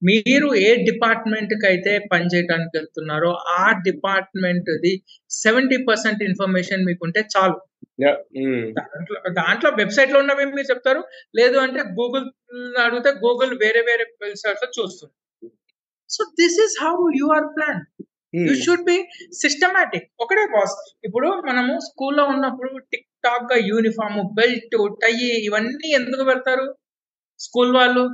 మీరు 0.02 0.48
ఏ 0.66 0.70
డిపార్ట్మెంట్కి 0.88 1.66
అయితే 1.70 1.92
పనిచేయడానికి 2.12 2.74
వెళ్తున్నారో 2.78 3.30
ఆ 3.58 3.64
department 3.86 4.70
the 4.84 4.92
seventy 5.30 5.78
percent 5.88 6.22
information 6.28 6.86
మీకుంటే 6.88 7.20
చాలు. 7.34 7.56
దాంట్లో 8.78 9.18
దాంట్లో 9.38 9.70
వెబ్సైట్లో 9.80 10.18
ఉన్నవి 10.24 10.44
మీరు 10.56 10.68
చెప్తారు? 10.72 11.02
లేదు 11.38 11.56
అంటే 11.64 11.82
గూగుల్ 12.00 12.26
అడిగితే 12.84 13.12
గూగుల్ 13.24 13.54
వేరే 13.64 13.82
వేరే 13.90 14.04
వెబ్సైట్స్ 14.24 14.66
చూస్తుంది. 14.78 15.14
So 16.08 16.24
this 16.40 16.58
is 16.64 16.76
how 16.84 16.94
you 17.20 17.26
are 17.36 17.46
plan 17.56 17.80
you 18.34 18.54
should 18.54 18.84
be 18.84 18.96
systematic 19.32 20.06
ఒకటే 20.20 20.46
బాస్ 20.46 20.76
ఇప్పుడు 21.04 21.28
మనము 21.48 21.78
స్కూల్లో 21.78 22.24
ఉన్నప్పుడు 22.24 22.78
టిక్ 22.92 23.08
టాక్గా 23.24 23.58
యూనిఫామ్ 23.66 24.20
బెల్ట్ 24.34 24.76
టై 25.02 25.14
ఇవన్నీ 25.48 25.88
ఎందుకు 25.92 26.24
పెడతారు? 26.24 26.66
స్కూల్ 27.38 27.72
వాళ్ళు? 27.76 28.04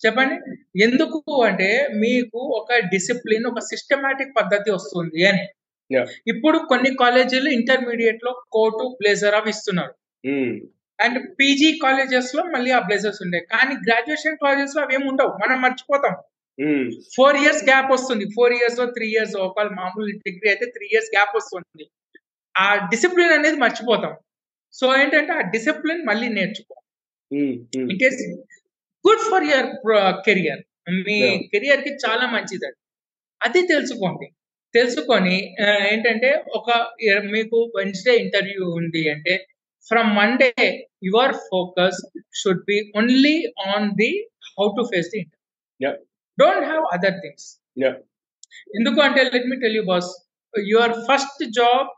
చెప్పండి. 0.00 0.36
ఎందుకు 0.82 1.18
అంటే 1.42 1.68
మీకు 1.94 2.38
ఒక 2.58 2.78
డిసిప్లిన్ 2.78 3.46
ఒక 3.46 3.58
సిస్టమాటిక్ 3.58 4.36
పద్ధతి 4.36 4.70
వస్తుంది 4.70 5.20
అని. 5.26 5.44
ఇప్పుడు 6.26 6.58
కొన్ని 6.68 6.90
కాలేజీలు 6.96 7.48
ఇంటర్మీడియట్లో 7.48 8.32
కోటు 8.52 8.96
బ్లేజర్ 9.00 9.34
అవి 9.34 9.50
ఇస్తున్నారు. 9.50 9.94
అండ్ 11.00 11.18
పీజీ 11.40 11.78
కాలేజెస్లో 11.82 12.42
మళ్ళీ 12.44 12.70
ఆ 12.70 12.78
బ్లేజర్స్ 12.78 13.20
ఉండే. 13.22 13.40
కానీ 13.52 13.74
గ్రాడ్యుయేషన్ 13.86 14.36
కాలేజెస్లో 14.44 14.82
అవేమి 14.82 15.08
ఉండవు. 15.08 15.32
మనం 15.42 15.58
మర్చిపోతాం. 15.62 16.14
ఫోర్ 17.14 17.36
ఇయర్స్ 17.42 17.62
గ్యాప్ 17.70 17.90
వస్తుంది. 17.94 18.24
ఫోర్ 18.36 18.54
ఇయర్స్ 18.58 18.78
త్రీ 18.96 19.06
ఇయర్స్ 19.14 19.34
ఒకవేళ 19.46 19.70
మామూలు 19.80 20.06
డిగ్రీ 20.26 20.48
అయితే 20.52 20.66
త్రీ 20.76 20.86
ఇయర్స్ 20.92 21.10
గ్యాప్ 21.16 21.34
వస్తుంది. 21.38 21.84
ఆ 22.54 22.66
డిసిప్లిన్ 22.92 23.34
అనేది 23.38 23.58
మర్చిపోతాం. 23.64 24.14
సో 24.74 24.86
ఏంటంటే 25.00 25.32
ఆ 25.40 25.42
డిసిప్లిన్ 25.54 26.02
మళ్ళీ 26.10 26.28
నేర్చుకో. 26.38 26.74
It 27.94 28.04
is 28.08 28.20
good 29.04 29.24
for 29.30 29.46
your 29.50 29.68
career 30.26 30.62
మీ 31.06 31.18
కెరియర్కి 31.52 31.92
చాలా 32.04 32.24
మంచిది 32.34 32.64
అది. 32.68 32.78
అది 33.40 33.60
తెలుసుకోండి. 33.72 34.26
తెలుసుకొని 34.74 35.36
ఏంటంటే 35.90 36.30
ఒక 36.58 36.68
మీకు 37.34 37.58
వెన్స్డే 37.76 38.14
ఇంటర్వ్యూ 38.22 38.64
ఉంది 38.78 39.02
అంటే 39.14 39.34
from 39.86 40.10
Monday 40.18 40.50
your 41.08 41.34
focus 41.50 42.00
should 42.40 42.64
be 42.70 42.78
only 42.98 43.36
on 43.68 43.88
the 44.00 44.10
how 44.50 44.66
to 44.78 44.84
face 44.92 45.10
the 45.14 45.18
interview 45.24 45.92
don't 46.38 46.66
have 46.70 46.84
other 46.94 47.18
things 47.24 47.48
ఎందుకు 48.78 48.98
అంటే 49.06 49.20
let 49.34 49.48
me 49.52 49.56
tell 49.64 49.76
you 49.80 49.84
boss 49.92 50.10
your 50.54 50.94
first 51.08 51.42
job 51.58 51.88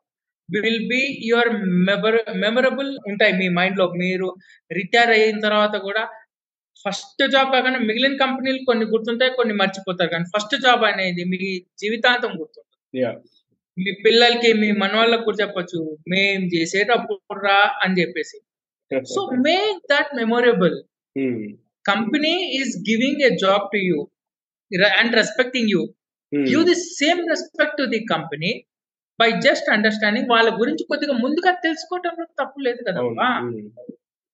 will 0.48 0.84
be 0.92 1.02
your 1.30 1.50
memora 1.88 2.16
memorable 2.44 2.90
ఉంటాయి 3.10 3.32
మీ 3.40 3.46
మైండ్లో. 3.58 3.86
మీరు 4.02 4.28
retire 4.78 5.12
అయిన 5.16 5.38
తర్వాత 5.46 5.76
కూడా 5.86 6.02
first 6.84 7.22
job 7.34 7.48
కాకుండా 7.54 7.78
మిగిలిన 7.88 8.16
కంపెనీలు 8.24 8.60
కొన్ని 8.68 8.84
గుర్తుంటాయి 8.92 9.32
కొన్ని 9.38 9.54
మర్చిపోతారు. 9.60 10.10
కానీ 10.14 10.26
ఫస్ట్ 10.34 10.54
జాబ్ 10.64 10.84
అనేది 10.90 11.22
మీ 11.32 11.38
జీవితాంతం 11.82 12.32
గుర్తుంటుంది. 12.40 13.02
మీ 13.76 13.90
పిల్లలకి 14.04 14.50
మీ 14.60 14.68
మనవాళ్ళకి 14.82 15.24
కూడా 15.28 15.38
చెప్పొచ్చు. 15.42 15.80
మేం 16.12 16.42
చేసేటప్పుడు 16.54 17.40
రా 17.46 17.58
అని 17.84 17.96
చెప్పేసి. 18.00 18.38
So 19.14 19.20
make 19.46 19.80
that 19.92 20.12
memorable 20.20 20.76
company 21.90 22.34
is 22.58 22.72
giving 22.90 23.22
a 23.28 23.30
job 23.44 23.64
to 23.72 23.80
you 23.88 23.98
and 25.00 25.14
respecting 25.16 25.70
you 25.72 25.82
give 26.32 26.62
the 26.70 26.76
same 26.92 27.20
respect 27.28 27.76
to 27.76 27.84
the 27.86 28.00
company 28.12 28.50
by 29.18 29.28
just 29.44 29.68
understanding 29.70 30.30
వాళ్ళ 30.30 30.48
గురించి 30.60 30.84
కొద్దిగా 30.84 31.14
ముందుగా 31.24 31.52
తెలుసుకోవటంలో 31.62 32.24
తప్పు 32.40 32.58
లేదు 32.66 32.80
కదా 32.88 32.98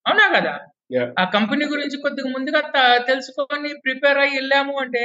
అవునా. 0.07 0.25
కదా? 0.37 0.55
ఆ 1.21 1.25
కంపెనీ 1.35 1.65
గురించి 1.73 1.97
కొద్దిగా 1.97 2.29
ముందుగా 2.31 2.61
తెలుసుకొని 3.07 3.71
ప్రిపేర్ 3.85 4.19
అయ్యి 4.19 4.37
వెళ్ళాము 4.39 4.75
అంటే 4.83 5.03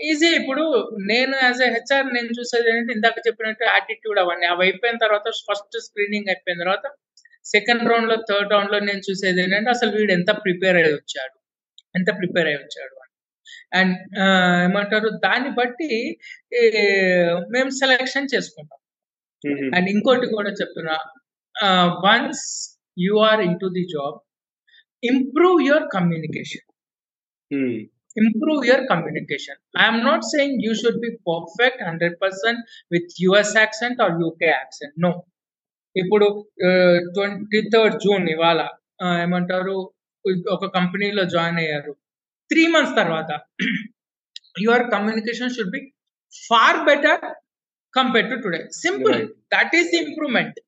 ఈజీ. 0.00 0.28
ఇప్పుడు 0.40 0.64
నేను 1.08 1.34
యాజ్ 1.42 1.60
ఎ 1.62 1.70
హెచ్ఆర్ 1.74 2.08
నేను 2.16 2.30
చూసేది 2.38 2.68
ఏంటంటే 2.70 2.92
ఇందాక 2.92 3.18
చెప్పినట్టు 3.26 3.64
యాటిట్యూడ్ 3.68 4.18
అవన్నీ. 4.22 4.46
అవి 4.46 4.64
అయిపోయిన 4.66 4.98
తర్వాత 5.04 5.28
ఫస్ట్ 5.48 5.76
స్క్రీనింగ్ 5.86 6.28
అయిపోయిన 6.28 6.58
తర్వాత 6.64 6.86
సెకండ్ 7.44 7.84
రౌండ్లో 7.90 8.16
థర్డ్ 8.30 8.52
రౌండ్లో 8.52 8.78
నేను 8.88 9.02
చూసేది 9.08 9.40
ఏంటంటే 9.42 9.70
అసలు 9.70 9.90
వీడు 9.96 10.12
ఎంత 10.12 10.30
ప్రిపేర్ 10.44 10.78
అయ్యి 10.80 10.94
వచ్చాడు? 10.94 11.36
ఎంత 11.94 12.10
ప్రిపేర్ 12.20 12.48
అయ్యి 12.48 12.60
వచ్చాడు? 12.62 12.95
అండ్ 13.78 13.94
ఏమంటారు 14.66 15.08
దాన్ని 15.26 15.50
బట్టి 15.60 15.90
మేము 17.54 17.70
సెలెక్షన్ 17.80 18.32
చేసుకుంటాం. 18.34 18.78
అండ్ 19.76 19.88
ఇంకోటి 19.94 20.28
కూడా 20.36 20.52
చెప్తున్నా. 20.60 20.96
Once 22.06 22.46
you 23.06 23.16
are 23.30 23.42
in 23.48 23.58
the 23.78 23.84
job 23.96 24.16
improve 25.02 25.58
your 25.68 25.86
communication 25.96 26.66
improve 28.16 28.60
your 28.68 28.84
communication 28.90 29.58
I'm 29.82 30.00
not 30.08 30.24
saying 30.34 30.56
you 30.66 30.72
should 30.82 31.00
be 31.06 31.10
perfect 31.30 31.82
hundred 31.88 32.16
percent 32.22 32.60
with 32.94 33.10
US 33.24 33.54
accent 33.62 33.98
or 34.04 34.14
UK 34.22 34.48
accent 34.58 34.96
no 35.06 35.10
ఇప్పుడు 35.96 36.26
twenty 37.16 37.60
third 37.74 37.96
June 38.04 38.26
ఇవాళ 38.34 38.62
ఏమంటారు 39.24 39.76
ఒక 40.54 40.66
కంపెనీలో 40.76 41.22
join 41.34 41.58
అయ్యారు. 41.62 41.92
Three 42.50 42.62
months 42.74 42.94
తర్వాత 43.00 43.30
your 44.66 44.84
communication 44.94 45.52
should 45.56 45.72
be 45.76 45.80
far 46.32 46.78
better 46.88 47.24
compare 47.94 48.28
to 48.30 48.36
today 48.44 48.60
simple. 48.84 49.18
That 49.54 49.74
is 49.78 49.90
the 49.92 49.98
improvement 50.06 50.58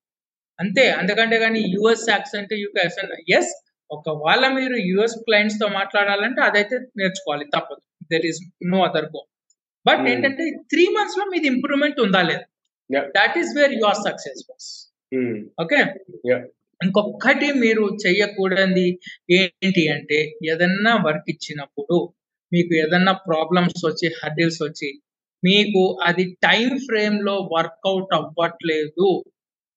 అంతే. 0.58 0.84
అందుకంటే 1.00 1.36
కానీ 1.44 1.60
US 1.76 2.06
accent 2.14 2.52
UK 2.64 2.80
accent 2.84 3.12
yes 3.38 3.50
ఒకవేళ 3.90 4.44
మీరు 4.58 4.76
యుఎస్ 4.90 5.16
క్లయింట్స్తో 5.26 5.66
మాట్లాడాలంటే 5.78 6.40
అదైతే 6.48 6.76
నేర్చుకోవాలి 7.00 7.46
తప్పదు. 7.54 7.82
There 8.12 8.26
is 8.30 8.40
no 8.72 8.78
other 8.88 9.08
go 9.14 9.22
but. 9.86 10.02
ఏంటంటే 10.12 10.44
త్రీ 10.72 10.84
మంత్స్లో 10.96 11.24
మీది 11.32 11.46
ఇంప్రూవ్మెంట్ 11.54 11.98
ఉందా 12.06 12.22
లేదు. 12.30 12.44
That 13.18 13.36
is 13.42 13.52
where 13.58 13.74
you 13.78 13.84
are 13.92 14.00
success 14.08 14.42
okay. 15.64 15.80
ఇంకొకటి 16.80 17.48
మీరు 17.52 17.84
చెయ్యకూడదు 18.04 18.84
ఏంటి 19.30 19.84
అంటే 19.88 20.18
ఏదన్నా 20.52 20.92
వర్క్ 21.06 21.28
ఇచ్చినప్పుడు 21.30 21.96
మీకు 22.52 22.72
ఏదన్నా 22.74 23.12
ప్రాబ్లమ్స్ 23.28 23.82
వచ్చి 23.86 24.08
హర్డిల్స్ 24.20 24.60
వచ్చి 24.62 24.90
మీకు 25.42 25.82
అది 26.06 26.24
టైం 26.46 26.70
ఫ్రేమ్లో 26.78 27.34
వర్కౌట్ 27.52 28.14
అవ్వట్లేదు 28.14 29.10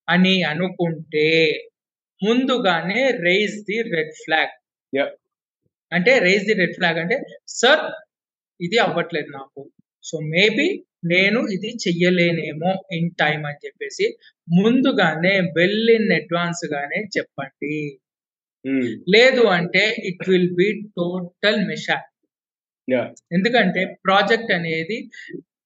అని 0.07 0.35
అనుకుంటే 0.43 1.27
ముందుగానే 2.21 3.01
రైజ్ 3.25 3.57
ది 3.67 3.77
రెడ్ 3.93 4.13
ఫ్లాగ్. 4.23 4.55
అంటే 5.91 6.11
రైజ్ 6.19 6.45
ది 6.45 6.53
రెడ్ 6.53 6.75
ఫ్లాగ్ 6.75 6.97
అంటే 6.97 7.17
సార్ 7.55 7.83
ఇది 8.59 8.77
అవ్వట్లేదు 8.77 9.29
నాకు 9.29 9.61
సో 10.03 10.17
మేబీ 10.33 10.67
నేను 11.05 11.39
ఇది 11.47 11.69
చెయ్యలేనేమో 11.83 12.71
ఇన్ 12.91 13.09
టైం 13.19 13.39
అని 13.45 13.61
చెప్పేసి 13.65 14.05
ముందుగానే 14.59 15.33
వెల్ 15.57 15.89
ఇన్ 15.95 16.11
అడ్వాన్స్ 16.19 16.63
గానే 16.73 16.99
చెప్పండి. 17.15 17.75
లేదు 19.15 19.43
అంటే 19.57 19.83
ఇట్ 20.09 20.23
విల్ 20.29 20.51
బి 20.61 20.67
టోటల్ 20.99 21.61
మిషా 21.69 21.97
yeah, 22.87 23.05
ఎందుకంటే 23.35 23.81
ప్రాజెక్ట్ 24.05 24.51
అనేది 24.57 24.97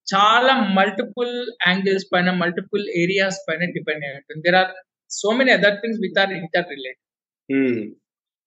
చాలా 0.08 0.54
మల్టిపుల్ 0.78 1.34
యాంగిల్స్ 1.68 2.08
పైన 2.14 2.30
మల్టిపుల్ 2.42 2.84
ఏరియాస్ 3.04 3.40
పైన 3.48 3.62
డిపెండ్ 3.78 4.04
అయి 4.08 4.16
ఉంటుంది 4.18 4.42
there 4.48 4.58
are 4.62 4.72
so 5.12 5.30
many 5.38 5.52
other 5.58 5.78
things 5.82 6.02
with 6.06 6.20
are 6.24 6.34
interrelated 6.74 7.02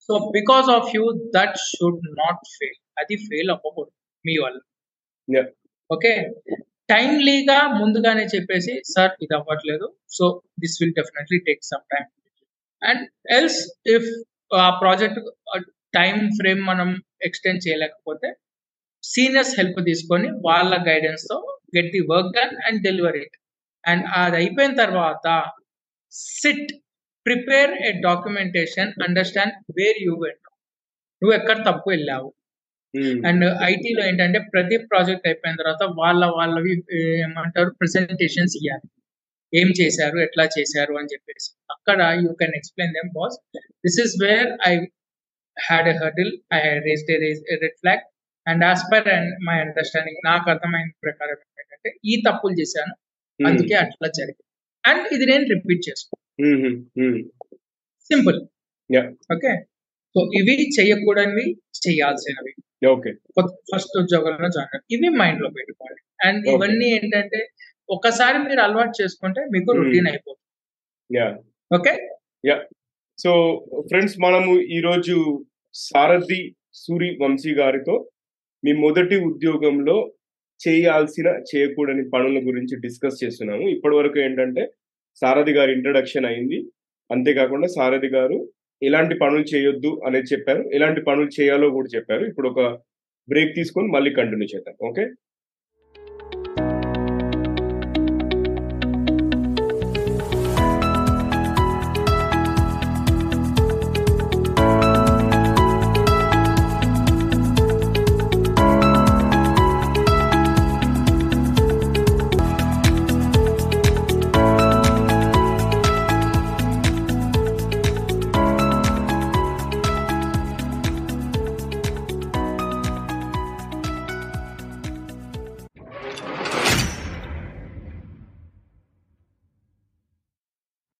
so 0.08 0.14
because 0.36 0.68
of 0.76 0.88
you 0.96 1.04
that 1.36 1.56
should 1.70 2.04
not 2.20 2.42
fail 2.56 2.80
అది 3.02 3.16
ఫెయిల్ 3.28 3.50
అవ్వకూడదు 3.54 3.94
మీ 4.24 4.36
వల్ల. 4.44 4.58
ఓకే 5.90 6.12
టైమ్లీగా 6.88 7.58
ముందుగానే 7.80 8.24
చెప్పేసి 8.34 8.74
సార్ 8.92 9.12
ఇది 9.24 9.34
అవ్వట్లేదు. 9.38 9.86
So 10.16 10.24
this 10.62 10.76
will 10.80 10.94
definitely 11.00 11.38
take 11.48 11.62
some 11.70 11.84
time 11.94 12.06
and 12.82 13.02
else 13.36 13.60
if 13.96 14.08
ఆ 14.64 14.68
ప్రాజెక్ట్ 14.82 15.20
టైం 15.98 16.16
ఫ్రేమ్ 16.38 16.60
మనం 16.70 16.88
ఎక్స్టెండ్ 17.28 17.62
చేయలేకపోతే 17.66 18.28
సీనియర్స్ 19.04 19.54
హెల్ప్ 19.58 19.80
తీసుకొని 19.88 20.28
వాళ్ళ 20.46 20.72
గైడెన్స్తో 20.88 21.36
get 21.76 21.92
the 21.96 22.02
work 22.12 22.32
done 22.38 22.54
and 22.66 22.80
deliver 22.88 23.18
it 23.24 23.36
and 23.84 24.04
అది 24.20 24.36
అయిపోయిన 24.42 24.72
తర్వాత 24.84 25.26
sit 26.40 26.70
prepare 27.26 27.72
a 27.88 27.92
documentation 28.06 28.90
understand 29.06 29.56
where 29.78 30.00
you 30.06 30.12
went 30.24 30.46
నువ్వు 31.22 31.34
ఎక్కడ 31.38 31.58
తప్పు 31.68 31.86
వెళ్ళావు? 31.90 32.28
అండ్ 33.28 33.44
ఐటీలో 33.70 34.02
ఏంటంటే 34.08 34.38
ప్రతి 34.52 34.76
ప్రాజెక్ట్ 34.90 35.26
అయిపోయిన 35.30 35.56
తర్వాత 35.62 35.82
వాళ్ళ 36.00 36.22
వాళ్ళవి 36.36 36.74
ఏమంటారు 37.22 37.70
ప్రెసెంటేషన్స్ 37.80 38.54
ఇవ్వాలి 38.60 38.88
ఏం 39.52 39.68
చేశారు 39.78 40.16
ఎట్లా 40.24 40.44
చేశారు 40.56 40.94
అని 41.00 41.10
చెప్పేసి. 41.12 41.48
అక్కడ 41.74 41.98
you 42.24 42.30
can 42.40 42.54
explain 42.58 42.94
them 42.98 43.10
boss 43.18 43.36
this 43.84 43.98
is 44.04 44.14
where 44.24 44.50
I 44.68 44.72
had 45.56 45.88
a 45.88 45.96
hurdle 46.02 46.32
I 46.52 46.58
raised 46.86 47.10
a 47.14 47.18
red 47.64 47.78
flag 47.82 48.02
and 48.46 48.62
as 48.64 48.82
per 48.92 49.08
and 49.16 49.30
my 49.48 49.56
understanding 49.64 50.20
నాకు 50.24 50.46
అర్థమైన 50.54 50.90
ప్రకారం 51.06 51.38
ఏంటంటే 51.60 51.90
ఈ 52.04 52.14
తప్పులు 52.26 52.54
చేశాను. 52.60 52.94
ఉమ్, 53.40 53.46
అందుకే 53.48 53.74
అట్లా 53.84 54.08
జరిగింది. 54.18 54.44
అండ్ 54.84 55.06
ఇది 55.14 55.24
నేను 55.32 55.44
రిపీట్ 55.54 55.82
చేసుకో 55.88 56.14
సింపుల్. 58.10 58.38
ఓకే 59.34 59.52
సో 60.14 60.20
ఇవి 60.38 60.54
చేయకూడనివి 60.76 61.46
చేయాల్సినవి. 61.80 62.52
ఓకే 62.82 63.10
ఫస్ట్ 63.68 63.94
ఉద్యోగంలో 64.00 64.48
జాయిన్ 64.48 64.68
అయ్యారు. 64.68 64.84
ఇవి 64.94 65.08
మైండ్లో 65.20 65.48
పెట్టుకోవాలి. 65.48 66.00
అండ్. 66.26 66.44
ఇవన్నీ 66.54 66.86
ఏంటంటే 66.96 67.40
ఒకసారి 67.88 68.38
మీరు 68.38 68.60
అలవాటు 68.60 68.94
చేసుకుంటే 69.02 69.40
మీకు 69.54 69.70
Hmm. 69.70 69.78
రొటీన్ 69.80 70.08
అయిపోతుంది. 70.10 70.44
యా 71.10 71.26
ఓకే 71.70 71.92
సో 73.18 73.30
ఫ్రెండ్స్ 73.88 74.16
మనము 74.24 74.52
ఈరోజు 74.76 75.14
సారథి 75.74 76.40
సూరి 76.74 77.08
వంశీ 77.22 77.52
గారితో 77.54 77.94
మీ 78.62 78.72
మొదటి 78.84 79.16
ఉద్యోగంలో 79.30 79.96
చేయాల్సిన 80.60 81.28
చేయకూడని 81.50 82.04
పనుల 82.14 82.38
గురించి 82.48 82.74
డిస్కస్ 82.84 83.20
చేస్తున్నాము. 83.22 83.64
ఇప్పటి 83.74 83.94
వరకు 83.96 84.18
ఏంటంటే 84.18 84.62
సారథి 85.22 85.52
గారి 85.52 85.72
ఇంట్రడక్షన్ 85.72 86.26
అయింది. 86.26 86.58
అంతేకాకుండా 87.10 87.68
సారథి 87.76 88.10
గారు 88.16 88.38
ఎలాంటి 88.82 89.14
పనులు 89.18 89.44
చేయొద్దు 89.54 89.90
అనేది 90.06 90.28
చెప్పారు. 90.32 90.62
ఎలాంటి 90.74 91.00
పనులు 91.00 91.30
చేయాలో 91.40 91.68
కూడా 91.70 91.88
చెప్పారు. 91.96 92.24
ఇప్పుడు 92.24 92.48
ఒక 92.48 92.60
బ్రేక్ 93.28 93.54
తీసుకొని 93.56 93.88
మళ్ళీ 93.88 94.10
కంటిన్యూ 94.14 94.48
చేద్దాం. 94.54 94.76
ఓకే 94.90 95.04